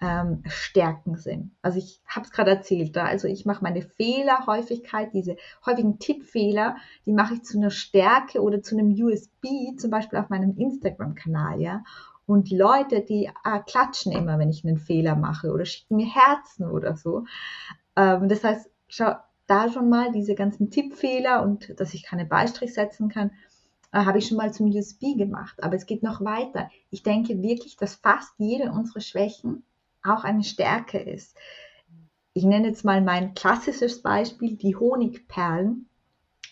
[0.04, 1.52] ähm, Stärken sind.
[1.62, 7.14] Also ich habe es gerade erzählt, also ich mache meine Fehlerhäufigkeit, diese häufigen Tippfehler, die
[7.14, 11.84] mache ich zu einer Stärke oder zu einem USB, zum Beispiel auf meinem Instagram-Kanal, ja.
[12.26, 16.70] Und Leute, die äh, klatschen immer, wenn ich einen Fehler mache oder schicken mir Herzen
[16.70, 17.26] oder so.
[17.96, 19.14] Ähm, das heißt, schau
[19.48, 23.32] da schon mal diese ganzen Tippfehler und dass ich keine Beistrich setzen kann,
[23.92, 25.64] äh, habe ich schon mal zum USB gemacht.
[25.64, 26.70] Aber es geht noch weiter.
[26.92, 29.64] Ich denke wirklich, dass fast jede unserer Schwächen
[30.04, 31.36] auch eine Stärke ist.
[32.34, 35.88] Ich nenne jetzt mal mein klassisches Beispiel, die Honigperlen.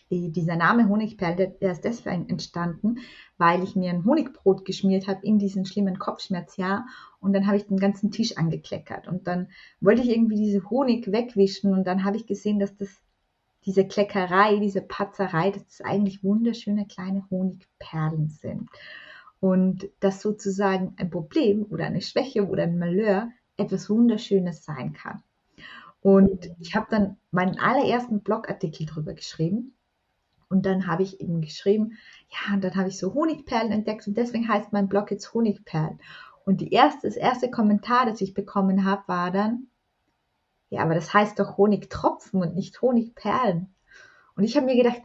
[0.09, 2.99] Dieser Name Honigperle, der ist deswegen entstanden,
[3.37, 6.85] weil ich mir ein Honigbrot geschmiert habe in diesen schlimmen Kopfschmerzjahr
[7.21, 9.07] und dann habe ich den ganzen Tisch angekleckert.
[9.07, 9.47] Und dann
[9.79, 12.89] wollte ich irgendwie diese Honig wegwischen und dann habe ich gesehen, dass das
[13.65, 18.69] diese Kleckerei, diese Patzerei, dass das eigentlich wunderschöne kleine Honigperlen sind.
[19.39, 23.29] Und dass sozusagen ein Problem oder eine Schwäche oder ein Malheur
[23.61, 25.23] etwas Wunderschönes sein kann.
[26.01, 29.75] Und ich habe dann meinen allerersten Blogartikel darüber geschrieben
[30.49, 31.97] und dann habe ich eben geschrieben,
[32.29, 35.99] ja, und dann habe ich so Honigperlen entdeckt und deswegen heißt mein Blog jetzt Honigperlen.
[36.43, 39.67] Und die erste, das erste Kommentar, das ich bekommen habe, war dann,
[40.69, 43.73] ja, aber das heißt doch Honigtropfen und nicht Honigperlen.
[44.35, 45.01] Und ich habe mir gedacht,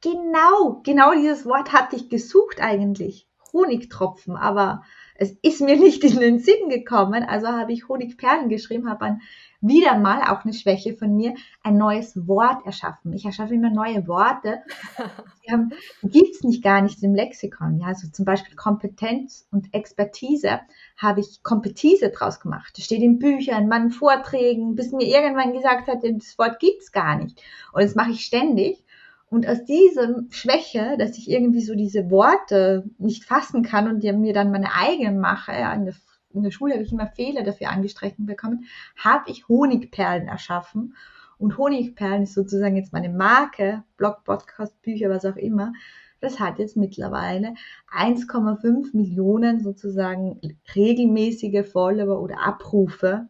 [0.00, 3.28] genau, genau dieses Wort hatte ich gesucht eigentlich.
[3.54, 4.82] Honigtropfen, aber
[5.14, 9.20] es ist mir nicht in den Sinn gekommen, also habe ich Honigperlen geschrieben, habe dann
[9.66, 13.14] wieder mal auch eine Schwäche von mir, ein neues Wort erschaffen.
[13.14, 14.62] Ich erschaffe immer neue Worte.
[16.02, 17.78] Die gibt es nicht gar nicht im Lexikon.
[17.78, 20.60] Ja, also zum Beispiel Kompetenz und Expertise
[20.98, 22.76] habe ich Kompetise draus gemacht.
[22.76, 26.82] Das steht in Büchern, in meinen Vorträgen, bis mir irgendwann gesagt hat, das Wort gibt
[26.82, 27.40] es gar nicht.
[27.72, 28.83] Und das mache ich ständig.
[29.30, 34.32] Und aus dieser Schwäche, dass ich irgendwie so diese Worte nicht fassen kann und mir
[34.32, 35.94] dann meine eigenen mache, in, der,
[36.32, 40.94] in der Schule habe ich immer Fehler dafür angestrichen bekommen, habe ich Honigperlen erschaffen.
[41.38, 45.72] Und Honigperlen ist sozusagen jetzt meine Marke, Blog, Podcast, Bücher, was auch immer.
[46.20, 47.54] Das hat jetzt mittlerweile
[47.94, 50.40] 1,5 Millionen sozusagen
[50.74, 53.28] regelmäßige Follower oder Abrufe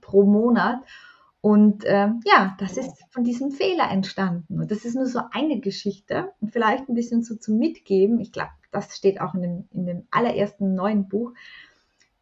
[0.00, 0.80] pro Monat.
[1.44, 4.60] Und ähm, ja, das ist von diesem Fehler entstanden.
[4.62, 8.18] Und das ist nur so eine Geschichte und vielleicht ein bisschen so zum Mitgeben.
[8.18, 11.34] Ich glaube, das steht auch in dem, in dem allerersten neuen Buch.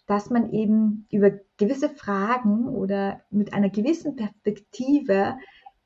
[0.07, 5.37] dass man eben über gewisse Fragen oder mit einer gewissen Perspektive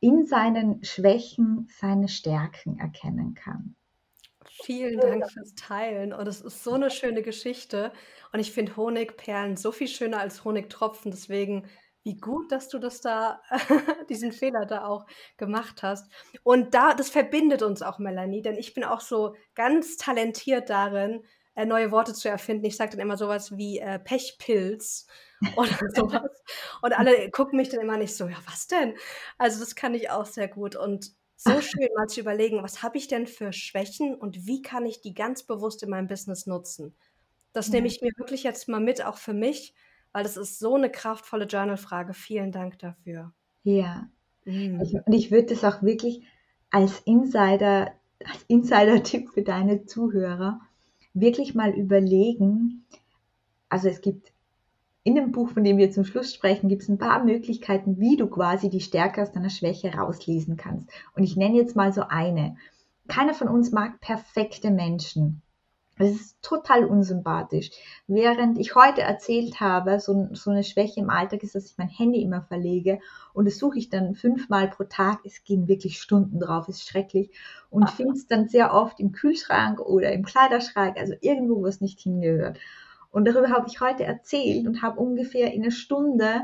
[0.00, 3.76] in seinen Schwächen seine Stärken erkennen kann.
[4.62, 6.14] Vielen Dank fürs Teilen.
[6.14, 7.92] Und es ist so eine schöne Geschichte.
[8.32, 11.10] Und ich finde Honigperlen so viel schöner als Honigtropfen.
[11.10, 11.64] Deswegen,
[12.06, 13.42] wie gut, dass du das da,
[14.08, 16.08] diesen Fehler da auch gemacht hast.
[16.44, 21.24] Und da, das verbindet uns auch, Melanie, denn ich bin auch so ganz talentiert darin,
[21.56, 22.64] äh, neue Worte zu erfinden.
[22.64, 25.08] Ich sage dann immer sowas wie äh, Pechpilz
[25.56, 26.30] oder sowas.
[26.80, 28.94] Und alle gucken mich dann immer nicht so, ja, was denn?
[29.36, 30.76] Also das kann ich auch sehr gut.
[30.76, 34.86] Und so schön mal zu überlegen, was habe ich denn für Schwächen und wie kann
[34.86, 36.94] ich die ganz bewusst in meinem Business nutzen?
[37.52, 39.74] Das nehme ich mir wirklich jetzt mal mit, auch für mich,
[40.16, 42.14] weil das ist so eine kraftvolle Journal-Frage.
[42.14, 43.34] Vielen Dank dafür.
[43.64, 44.08] Ja.
[44.46, 44.80] Mhm.
[44.80, 46.22] Ich, und ich würde das auch wirklich
[46.70, 47.92] als Insider,
[48.24, 50.62] als Insider-Tipp für deine Zuhörer
[51.12, 52.86] wirklich mal überlegen.
[53.68, 54.32] Also es gibt
[55.04, 58.16] in dem Buch, von dem wir zum Schluss sprechen, gibt es ein paar Möglichkeiten, wie
[58.16, 60.88] du quasi die Stärke aus deiner Schwäche rauslesen kannst.
[61.14, 62.56] Und ich nenne jetzt mal so eine.
[63.06, 65.42] Keiner von uns mag perfekte Menschen.
[65.98, 67.70] Es ist total unsympathisch.
[68.06, 71.88] Während ich heute erzählt habe, so, so, eine Schwäche im Alltag ist, dass ich mein
[71.88, 73.00] Handy immer verlege
[73.32, 75.20] und das suche ich dann fünfmal pro Tag.
[75.24, 77.30] Es gehen wirklich Stunden drauf, ist schrecklich
[77.70, 81.80] und finde es dann sehr oft im Kühlschrank oder im Kleiderschrank, also irgendwo, wo es
[81.80, 82.58] nicht hingehört.
[83.10, 86.42] Und darüber habe ich heute erzählt und habe ungefähr in einer Stunde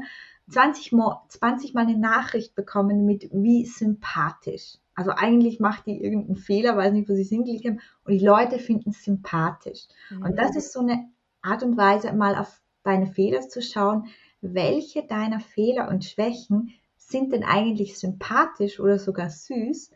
[0.51, 4.79] 20 Mal, 20 Mal eine Nachricht bekommen mit wie sympathisch.
[4.95, 7.81] Also eigentlich macht die irgendeinen Fehler, weiß nicht, wo sie es hingeklickt haben.
[8.05, 9.87] Und die Leute finden es sympathisch.
[10.11, 10.23] Mhm.
[10.23, 11.09] Und das ist so eine
[11.41, 14.07] Art und Weise, mal auf deine Fehler zu schauen.
[14.41, 19.91] Welche deiner Fehler und Schwächen sind denn eigentlich sympathisch oder sogar süß?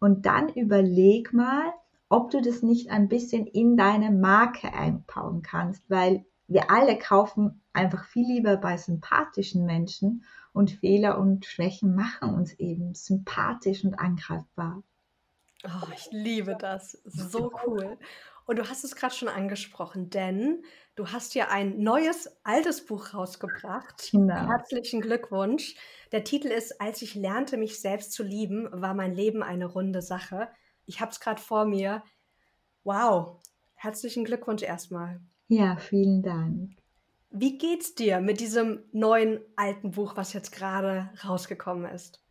[0.00, 1.72] Und dann überleg mal,
[2.08, 7.62] ob du das nicht ein bisschen in deine Marke einbauen kannst, weil wir alle kaufen
[7.72, 13.94] einfach viel lieber bei sympathischen Menschen und Fehler und Schwächen machen uns eben sympathisch und
[13.94, 14.82] angreifbar.
[15.64, 16.92] Oh, ich liebe das.
[17.04, 17.98] So cool.
[18.44, 20.64] Und du hast es gerade schon angesprochen, denn
[20.96, 24.10] du hast ja ein neues, altes Buch rausgebracht.
[24.10, 24.48] Genau.
[24.48, 25.76] Herzlichen Glückwunsch.
[26.10, 30.02] Der Titel ist Als ich lernte, mich selbst zu lieben, war mein Leben eine runde
[30.02, 30.48] Sache.
[30.84, 32.02] Ich habe es gerade vor mir.
[32.82, 33.40] Wow,
[33.74, 35.20] herzlichen Glückwunsch erstmal.
[35.52, 36.70] Ja, vielen Dank.
[37.30, 42.22] Wie geht's dir mit diesem neuen alten Buch, was jetzt gerade rausgekommen ist?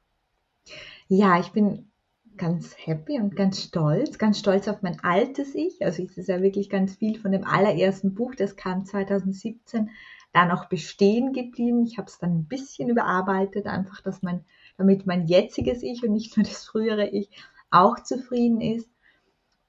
[1.07, 1.91] Ja, ich bin
[2.36, 5.86] ganz happy und ganz stolz, ganz stolz auf mein altes Ich.
[5.86, 9.91] Also es ist ja wirklich ganz viel von dem allerersten Buch, das kam 2017,
[10.34, 11.86] da noch bestehen geblieben.
[11.86, 14.45] Ich habe es dann ein bisschen überarbeitet, einfach, dass man,
[14.79, 17.29] damit mein jetziges Ich und nicht nur das frühere Ich
[17.69, 18.89] auch zufrieden ist.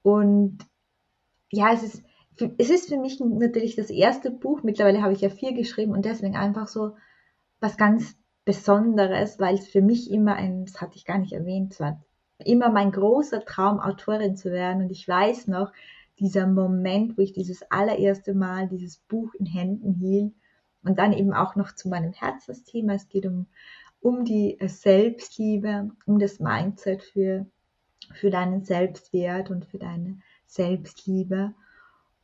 [0.01, 0.61] Und
[1.51, 2.03] ja, es ist,
[2.59, 4.63] es ist für mich natürlich das erste Buch.
[4.63, 6.97] Mittlerweile habe ich ja vier geschrieben und deswegen einfach so
[7.61, 11.79] was ganz Besonderes, weil es für mich immer ein, das hatte ich gar nicht erwähnt,
[11.79, 12.03] war
[12.45, 14.83] immer mein großer Traum, Autorin zu werden.
[14.83, 15.73] Und ich weiß noch,
[16.19, 20.35] dieser Moment, wo ich dieses allererste Mal dieses Buch in Händen hielt
[20.83, 22.95] und dann eben auch noch zu meinem Herzensthema.
[22.95, 23.47] Es geht um,
[24.01, 27.47] um die Selbstliebe, um das Mindset für,
[28.15, 31.55] für deinen Selbstwert und für deine Selbstliebe.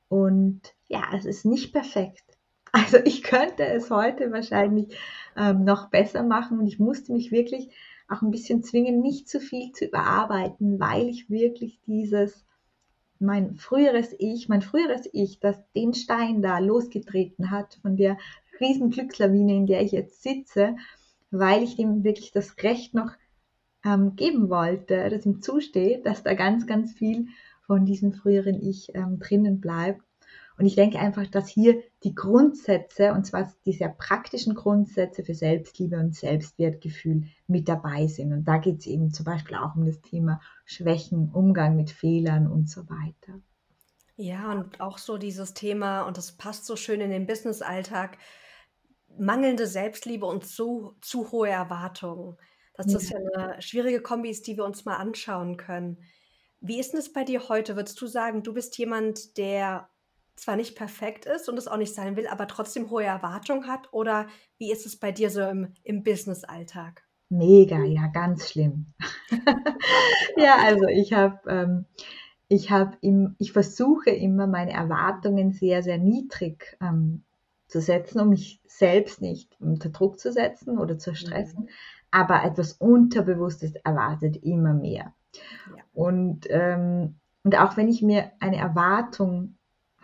[0.09, 2.25] Und ja, es ist nicht perfekt.
[2.71, 4.95] Also ich könnte es heute wahrscheinlich
[5.39, 7.71] ähm, noch besser machen und ich musste mich wirklich
[8.09, 12.45] auch ein bisschen zwingen, nicht zu viel zu überarbeiten, weil ich wirklich dieses,
[13.21, 18.19] mein früheres Ich, mein früheres Ich, das den Stein da losgetreten hat von der
[18.61, 20.77] riesen Glückslawine, in der ich jetzt sitze,
[21.31, 23.13] weil ich dem wirklich das Recht noch
[23.85, 27.29] ähm, geben wollte, das ihm zusteht, dass da ganz, ganz viel
[27.69, 30.03] von diesem früheren Ich ähm, drinnen bleibt.
[30.59, 35.35] Und ich denke einfach, dass hier die Grundsätze, und zwar die sehr praktischen Grundsätze für
[35.35, 38.33] Selbstliebe und Selbstwertgefühl mit dabei sind.
[38.33, 42.49] Und da geht es eben zum Beispiel auch um das Thema Schwächen, Umgang mit Fehlern
[42.49, 43.41] und so weiter.
[44.17, 48.19] Ja, und auch so dieses Thema, und das passt so schön in den Business-Alltag,
[49.17, 52.37] mangelnde Selbstliebe und zu, zu hohe Erwartungen.
[52.75, 55.99] Dass das ja eine schwierige Kombi ist, die wir uns mal anschauen können.
[56.61, 57.77] Wie ist denn es bei dir heute?
[57.77, 59.89] Würdest du sagen, du bist jemand, der
[60.35, 63.93] zwar nicht perfekt ist und es auch nicht sein will, aber trotzdem hohe Erwartungen hat?
[63.93, 64.27] Oder
[64.59, 67.05] wie ist es bei dir so im, im Business-Alltag?
[67.29, 68.87] Mega, ja, ganz schlimm.
[70.37, 71.85] ja, also ich habe, ähm,
[72.49, 72.97] ich habe,
[73.39, 77.25] ich versuche immer meine Erwartungen sehr, sehr niedrig ähm,
[77.67, 81.65] zu setzen, um mich selbst nicht unter Druck zu setzen oder zu stressen.
[81.65, 81.69] Mhm.
[82.11, 85.13] Aber etwas Unterbewusstes erwartet immer mehr.
[85.35, 85.83] Ja.
[85.95, 89.59] Und, ähm, und auch wenn ich mir eine Erwartung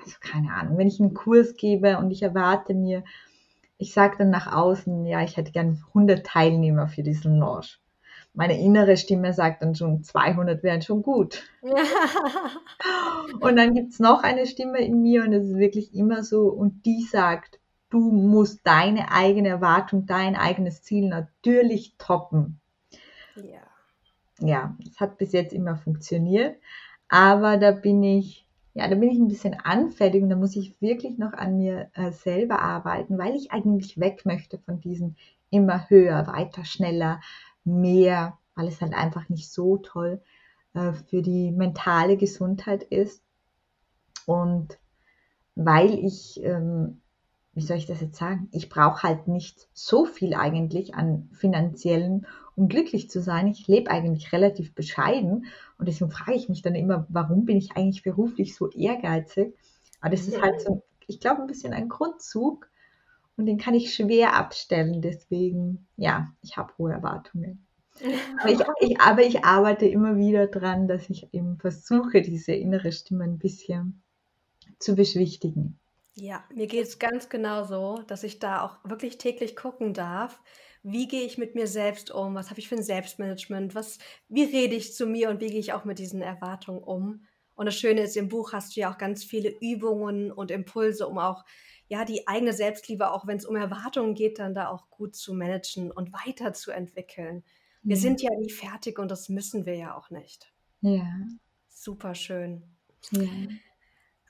[0.04, 3.04] also keine Ahnung, wenn ich einen Kurs gebe und ich erwarte mir,
[3.78, 7.80] ich sage dann nach außen, ja, ich hätte gern 100 Teilnehmer für diesen Launch.
[8.32, 11.44] Meine innere Stimme sagt dann schon, 200 wären schon gut.
[13.40, 16.48] und dann gibt es noch eine Stimme in mir und es ist wirklich immer so
[16.48, 17.60] und die sagt,
[17.90, 22.60] du musst deine eigene Erwartung, dein eigenes Ziel natürlich toppen.
[24.40, 24.76] Ja.
[24.88, 26.56] Es hat bis jetzt immer funktioniert,
[27.08, 30.80] aber da bin ich, ja, da bin ich ein bisschen anfällig und da muss ich
[30.80, 35.16] wirklich noch an mir äh, selber arbeiten, weil ich eigentlich weg möchte von diesem
[35.50, 37.20] immer höher, weiter, schneller,
[37.64, 40.20] mehr, weil es halt einfach nicht so toll
[40.74, 43.22] äh, für die mentale Gesundheit ist
[44.26, 44.78] und
[45.54, 47.00] weil ich ähm,
[47.54, 48.48] wie soll ich das jetzt sagen?
[48.50, 52.26] Ich brauche halt nicht so viel eigentlich an finanziellen,
[52.56, 53.48] um glücklich zu sein.
[53.48, 55.46] Ich lebe eigentlich relativ bescheiden
[55.78, 59.54] und deswegen frage ich mich dann immer, warum bin ich eigentlich beruflich so ehrgeizig?
[60.00, 62.68] Aber das ist halt so, ich glaube, ein bisschen ein Grundzug
[63.36, 65.02] und den kann ich schwer abstellen.
[65.02, 67.66] Deswegen, ja, ich habe hohe Erwartungen.
[68.40, 72.92] Aber ich, ich, aber ich arbeite immer wieder dran, dass ich eben versuche, diese innere
[72.92, 74.02] Stimme ein bisschen
[74.78, 75.78] zu beschwichtigen.
[76.16, 80.40] Ja, mir geht es ganz genau so, dass ich da auch wirklich täglich gucken darf,
[80.84, 84.44] wie gehe ich mit mir selbst um, was habe ich für ein Selbstmanagement, was, wie
[84.44, 87.24] rede ich zu mir und wie gehe ich auch mit diesen Erwartungen um.
[87.54, 91.08] Und das Schöne ist, im Buch hast du ja auch ganz viele Übungen und Impulse,
[91.08, 91.44] um auch
[91.88, 95.32] ja die eigene Selbstliebe, auch wenn es um Erwartungen geht, dann da auch gut zu
[95.32, 97.44] managen und weiterzuentwickeln.
[97.82, 98.02] Wir ja.
[98.02, 100.52] sind ja nie fertig und das müssen wir ja auch nicht.
[100.82, 101.06] Ja.
[101.68, 102.62] Super schön.
[103.10, 103.28] Ja.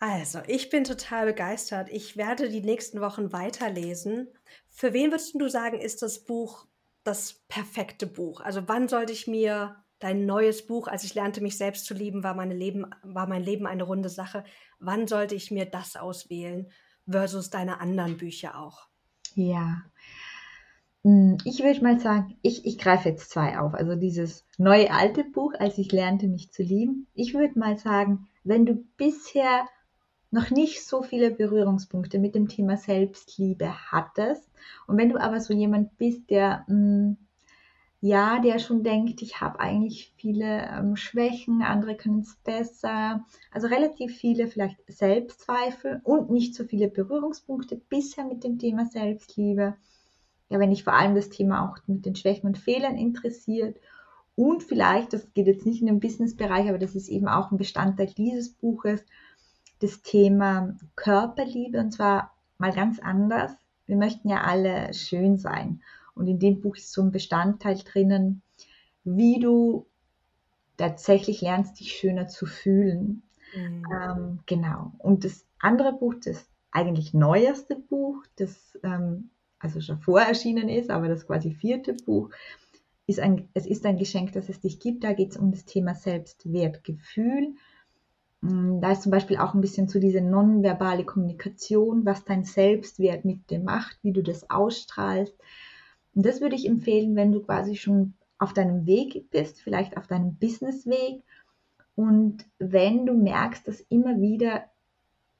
[0.06, 1.88] Also, ich bin total begeistert.
[1.90, 4.28] Ich werde die nächsten Wochen weiterlesen.
[4.68, 6.66] Für wen würdest du sagen, ist das Buch
[7.04, 8.42] das perfekte Buch?
[8.42, 12.22] Also, wann sollte ich mir dein neues Buch, als ich lernte, mich selbst zu lieben,
[12.22, 14.44] war, Leben, war mein Leben eine runde Sache.
[14.78, 16.70] Wann sollte ich mir das auswählen
[17.08, 18.88] versus deine anderen Bücher auch?
[19.34, 19.84] Ja.
[21.02, 23.72] Hm, ich würde mal sagen, ich, ich greife jetzt zwei auf.
[23.72, 27.06] Also dieses neue alte Buch, als ich lernte, mich zu lieben.
[27.14, 29.66] Ich würde mal sagen, wenn du bisher
[30.34, 34.50] noch nicht so viele Berührungspunkte mit dem Thema Selbstliebe hattest.
[34.86, 37.16] Und wenn du aber so jemand bist, der mh, mm,
[38.00, 43.24] ja, der schon denkt, ich habe eigentlich viele ähm, Schwächen, andere können es besser.
[43.50, 49.74] Also relativ viele vielleicht Selbstzweifel und nicht so viele Berührungspunkte bisher mit dem Thema Selbstliebe.
[50.50, 53.78] Ja, wenn dich vor allem das Thema auch mit den Schwächen und Fehlern interessiert
[54.34, 57.56] und vielleicht, das geht jetzt nicht in den Businessbereich, aber das ist eben auch ein
[57.56, 59.02] Bestandteil dieses Buches,
[59.84, 63.52] das Thema Körperliebe und zwar mal ganz anders.
[63.86, 65.82] Wir möchten ja alle schön sein.
[66.14, 68.40] Und in dem Buch ist so ein Bestandteil drinnen,
[69.04, 69.86] wie du
[70.78, 73.22] tatsächlich lernst, dich schöner zu fühlen.
[73.54, 73.84] Mhm.
[73.92, 74.92] Ähm, genau.
[74.98, 79.28] Und das andere Buch, das eigentlich neueste Buch, das ähm,
[79.58, 82.30] also schon vorerschienen ist, aber das quasi vierte Buch,
[83.06, 85.04] ist ein, es ist ein Geschenk, das es dich gibt.
[85.04, 87.54] Da geht es um das Thema Selbstwertgefühl.
[88.44, 93.24] Mm, da ist zum Beispiel auch ein bisschen zu diese nonverbale Kommunikation, was dein Selbstwert
[93.24, 95.34] mit dir macht, wie du das ausstrahlst.
[96.14, 100.06] Und das würde ich empfehlen, wenn du quasi schon auf deinem Weg bist, vielleicht auf
[100.06, 101.22] deinem Businessweg.
[101.96, 104.64] Und wenn du merkst, dass immer wieder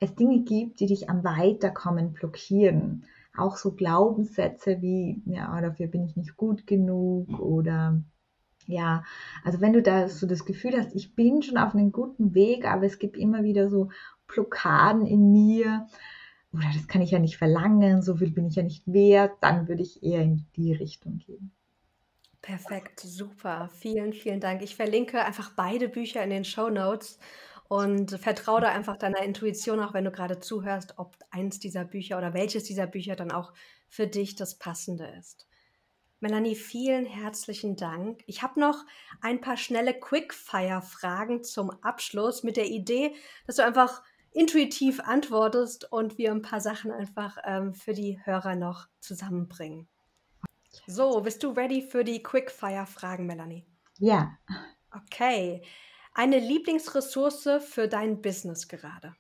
[0.01, 3.05] es Dinge gibt, die dich am Weiterkommen blockieren,
[3.37, 8.01] auch so Glaubenssätze wie, ja, dafür bin ich nicht gut genug oder
[8.67, 9.05] ja,
[9.45, 12.67] also wenn du da so das Gefühl hast, ich bin schon auf einem guten Weg,
[12.67, 13.91] aber es gibt immer wieder so
[14.27, 15.87] Blockaden in mir,
[16.53, 19.69] oder das kann ich ja nicht verlangen, so viel bin ich ja nicht wert, dann
[19.69, 21.51] würde ich eher in die Richtung gehen.
[22.43, 23.71] Perfekt, super.
[23.79, 24.63] Vielen, vielen Dank.
[24.63, 27.19] Ich verlinke einfach beide Bücher in den Show Notes
[27.69, 32.19] und vertraue da einfach deiner Intuition, auch wenn du gerade zuhörst, ob eins dieser Bücher
[32.19, 33.55] oder welches dieser Bücher dann auch
[33.89, 35.49] für dich das passende ist.
[36.25, 38.23] Melanie, vielen herzlichen Dank.
[38.27, 38.87] Ich habe noch
[39.21, 43.15] ein paar schnelle Quickfire-Fragen zum Abschluss mit der Idee,
[43.47, 48.57] dass du einfach intuitiv antwortest und wir ein paar Sachen einfach ähm, für die Hörer
[48.57, 49.87] noch zusammenbringen.
[50.87, 53.67] So, bist du ready für die Quickfire-Fragen, Melanie?
[53.99, 54.39] Ja.
[54.93, 55.61] Okay.
[56.15, 59.15] Eine Lieblingsressource für dein Business gerade?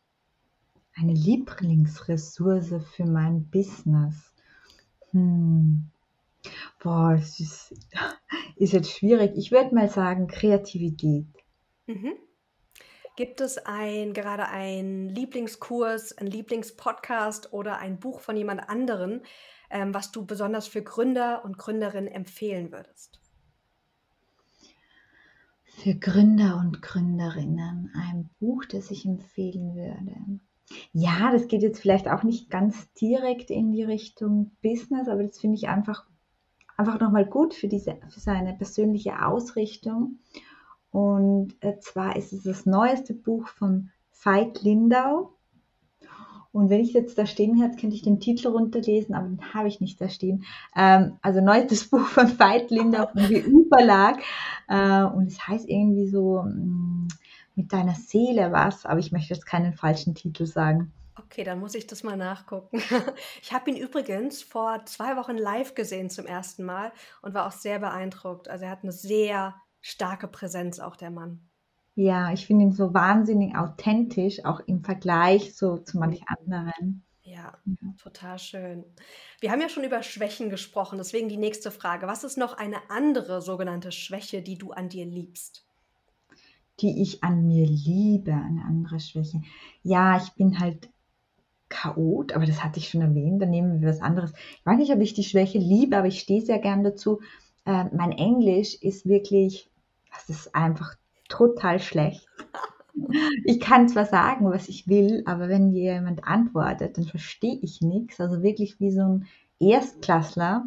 [0.94, 4.32] Eine Lieblingsressource für mein Business.
[5.10, 5.90] Hm.
[6.82, 7.74] Boah, es ist,
[8.56, 9.32] ist jetzt schwierig.
[9.36, 11.26] Ich würde mal sagen Kreativität.
[11.86, 12.14] Mhm.
[13.16, 19.22] Gibt es ein, gerade einen Lieblingskurs, einen Lieblingspodcast oder ein Buch von jemand anderen,
[19.70, 23.20] ähm, was du besonders für Gründer und Gründerinnen empfehlen würdest?
[25.64, 30.40] Für Gründer und Gründerinnen ein Buch, das ich empfehlen würde.
[30.92, 35.38] Ja, das geht jetzt vielleicht auch nicht ganz direkt in die Richtung Business, aber das
[35.38, 36.06] finde ich einfach,
[36.76, 40.18] einfach nochmal gut für, diese, für seine persönliche Ausrichtung.
[40.90, 43.90] Und äh, zwar ist es das neueste Buch von
[44.22, 45.34] Veit Lindau.
[46.52, 49.66] Und wenn ich jetzt da stehen hätte, könnte ich den Titel runterlesen, aber den habe
[49.66, 50.44] ich nicht da stehen.
[50.76, 54.20] Ähm, also neuestes Buch von Veit Lindau vom WU Verlag.
[54.68, 57.08] Äh, und es heißt irgendwie so mm,
[57.56, 60.92] mit deiner Seele was, aber ich möchte jetzt keinen falschen Titel sagen.
[61.34, 62.80] Okay, dann muss ich das mal nachgucken.
[63.42, 67.52] Ich habe ihn übrigens vor zwei Wochen live gesehen zum ersten Mal und war auch
[67.52, 68.48] sehr beeindruckt.
[68.48, 71.40] Also er hat eine sehr starke Präsenz, auch der Mann.
[71.96, 77.02] Ja, ich finde ihn so wahnsinnig authentisch, auch im Vergleich so zu manch anderen.
[77.24, 77.96] Ja, mhm.
[78.00, 78.84] total schön.
[79.40, 82.06] Wir haben ja schon über Schwächen gesprochen, deswegen die nächste Frage.
[82.06, 85.66] Was ist noch eine andere sogenannte Schwäche, die du an dir liebst?
[86.78, 89.42] Die ich an mir liebe, eine andere Schwäche.
[89.82, 90.88] Ja, ich bin halt
[91.68, 94.32] Chaot, aber das hatte ich schon erwähnt, dann nehmen wir was anderes.
[94.58, 97.20] Ich weiß nicht, ob ich die Schwäche liebe, aber ich stehe sehr gern dazu.
[97.64, 99.70] Äh, mein Englisch ist wirklich,
[100.12, 100.94] das ist einfach
[101.28, 102.26] total schlecht.
[103.44, 107.80] Ich kann zwar sagen, was ich will, aber wenn mir jemand antwortet, dann verstehe ich
[107.80, 108.20] nichts.
[108.20, 109.26] Also wirklich wie so ein
[109.58, 110.66] Erstklassler.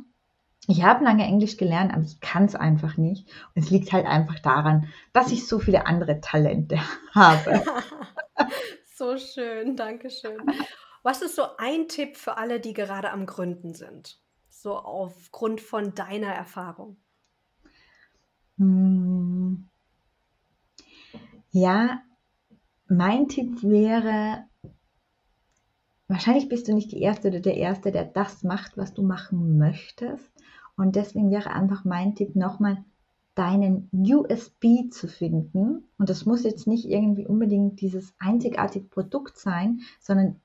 [0.67, 3.29] Ich habe lange Englisch gelernt, aber ich kann es einfach nicht.
[3.55, 6.77] Und es liegt halt einfach daran, dass ich so viele andere Talente
[7.15, 7.63] habe.
[8.97, 10.37] so schön, danke schön.
[11.07, 14.19] Was ist so ein Tipp für alle, die gerade am Gründen sind?
[14.49, 16.97] So aufgrund von deiner Erfahrung.
[18.57, 19.69] Hm.
[21.51, 22.01] Ja,
[22.89, 24.43] mein Tipp wäre,
[26.09, 29.57] wahrscheinlich bist du nicht die Erste oder der Erste, der das macht, was du machen
[29.57, 30.29] möchtest.
[30.75, 32.83] Und deswegen wäre einfach mein Tipp nochmal,
[33.33, 35.85] deinen USB zu finden.
[35.97, 40.41] Und das muss jetzt nicht irgendwie unbedingt dieses einzigartige Produkt sein, sondern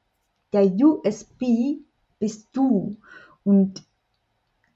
[0.52, 1.80] der USB
[2.18, 2.96] bist du.
[3.44, 3.84] Und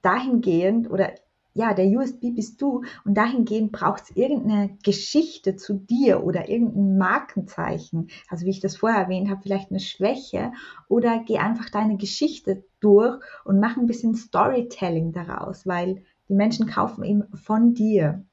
[0.01, 1.13] dahingehend oder
[1.53, 6.99] ja, der USB bist du und dahingehend braucht es irgendeine Geschichte zu dir oder irgendein
[6.99, 8.09] Markenzeichen.
[8.29, 10.51] Also wie ich das vorher erwähnt habe, vielleicht eine Schwäche
[10.87, 16.67] oder geh einfach deine Geschichte durch und mach ein bisschen Storytelling daraus, weil die Menschen
[16.67, 18.23] kaufen eben von dir.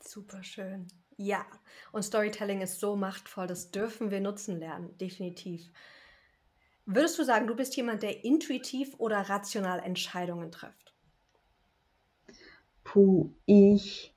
[0.00, 0.86] Super schön.
[1.18, 1.44] Ja,
[1.92, 5.70] und Storytelling ist so machtvoll, das dürfen wir nutzen lernen, definitiv.
[6.86, 10.94] Würdest du sagen, du bist jemand, der intuitiv oder rational Entscheidungen trifft?
[12.84, 14.14] Puh, ich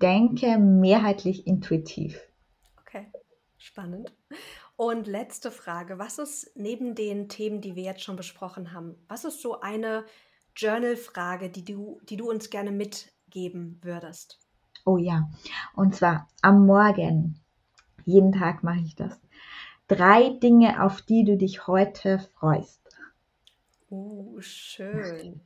[0.00, 2.20] denke mehrheitlich intuitiv.
[2.80, 3.10] Okay,
[3.56, 4.14] spannend.
[4.76, 9.24] Und letzte Frage, was ist neben den Themen, die wir jetzt schon besprochen haben, was
[9.24, 10.06] ist so eine
[10.54, 14.38] Journal-Frage, die du, die du uns gerne mitgeben würdest?
[14.86, 15.28] Oh ja,
[15.74, 17.40] und zwar am Morgen,
[18.04, 19.20] jeden Tag mache ich das.
[19.88, 22.82] Drei Dinge, auf die du dich heute freust.
[23.88, 25.40] Oh, schön.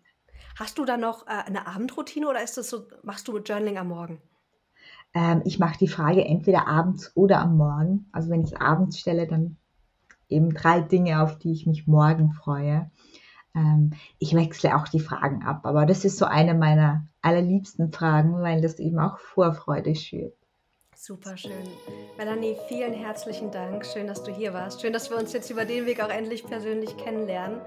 [0.59, 3.89] Hast du da noch äh, eine Abendroutine oder ist das so, machst du Journaling am
[3.89, 4.21] Morgen?
[5.15, 8.09] Ähm, ich mache die Frage entweder abends oder am Morgen.
[8.11, 9.59] Also wenn ich es abends stelle, dann
[10.29, 12.91] eben drei Dinge, auf die ich mich morgen freue.
[13.55, 18.43] Ähm, ich wechsle auch die Fragen ab, aber das ist so eine meiner allerliebsten Fragen,
[18.43, 20.35] weil das eben auch Vorfreude schürt.
[21.05, 21.67] Super schön.
[22.17, 23.85] Melanie, vielen herzlichen Dank.
[23.85, 24.81] Schön, dass du hier warst.
[24.81, 27.61] Schön, dass wir uns jetzt über den Weg auch endlich persönlich kennenlernen.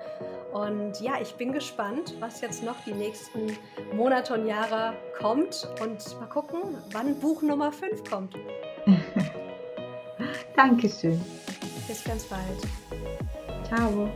[0.53, 3.57] Und ja, ich bin gespannt, was jetzt noch die nächsten
[3.93, 5.67] Monate und Jahre kommt.
[5.81, 8.35] Und mal gucken, wann Buch Nummer 5 kommt.
[10.55, 11.19] Dankeschön.
[11.89, 13.67] Bis ganz bald.
[13.67, 14.09] Ciao.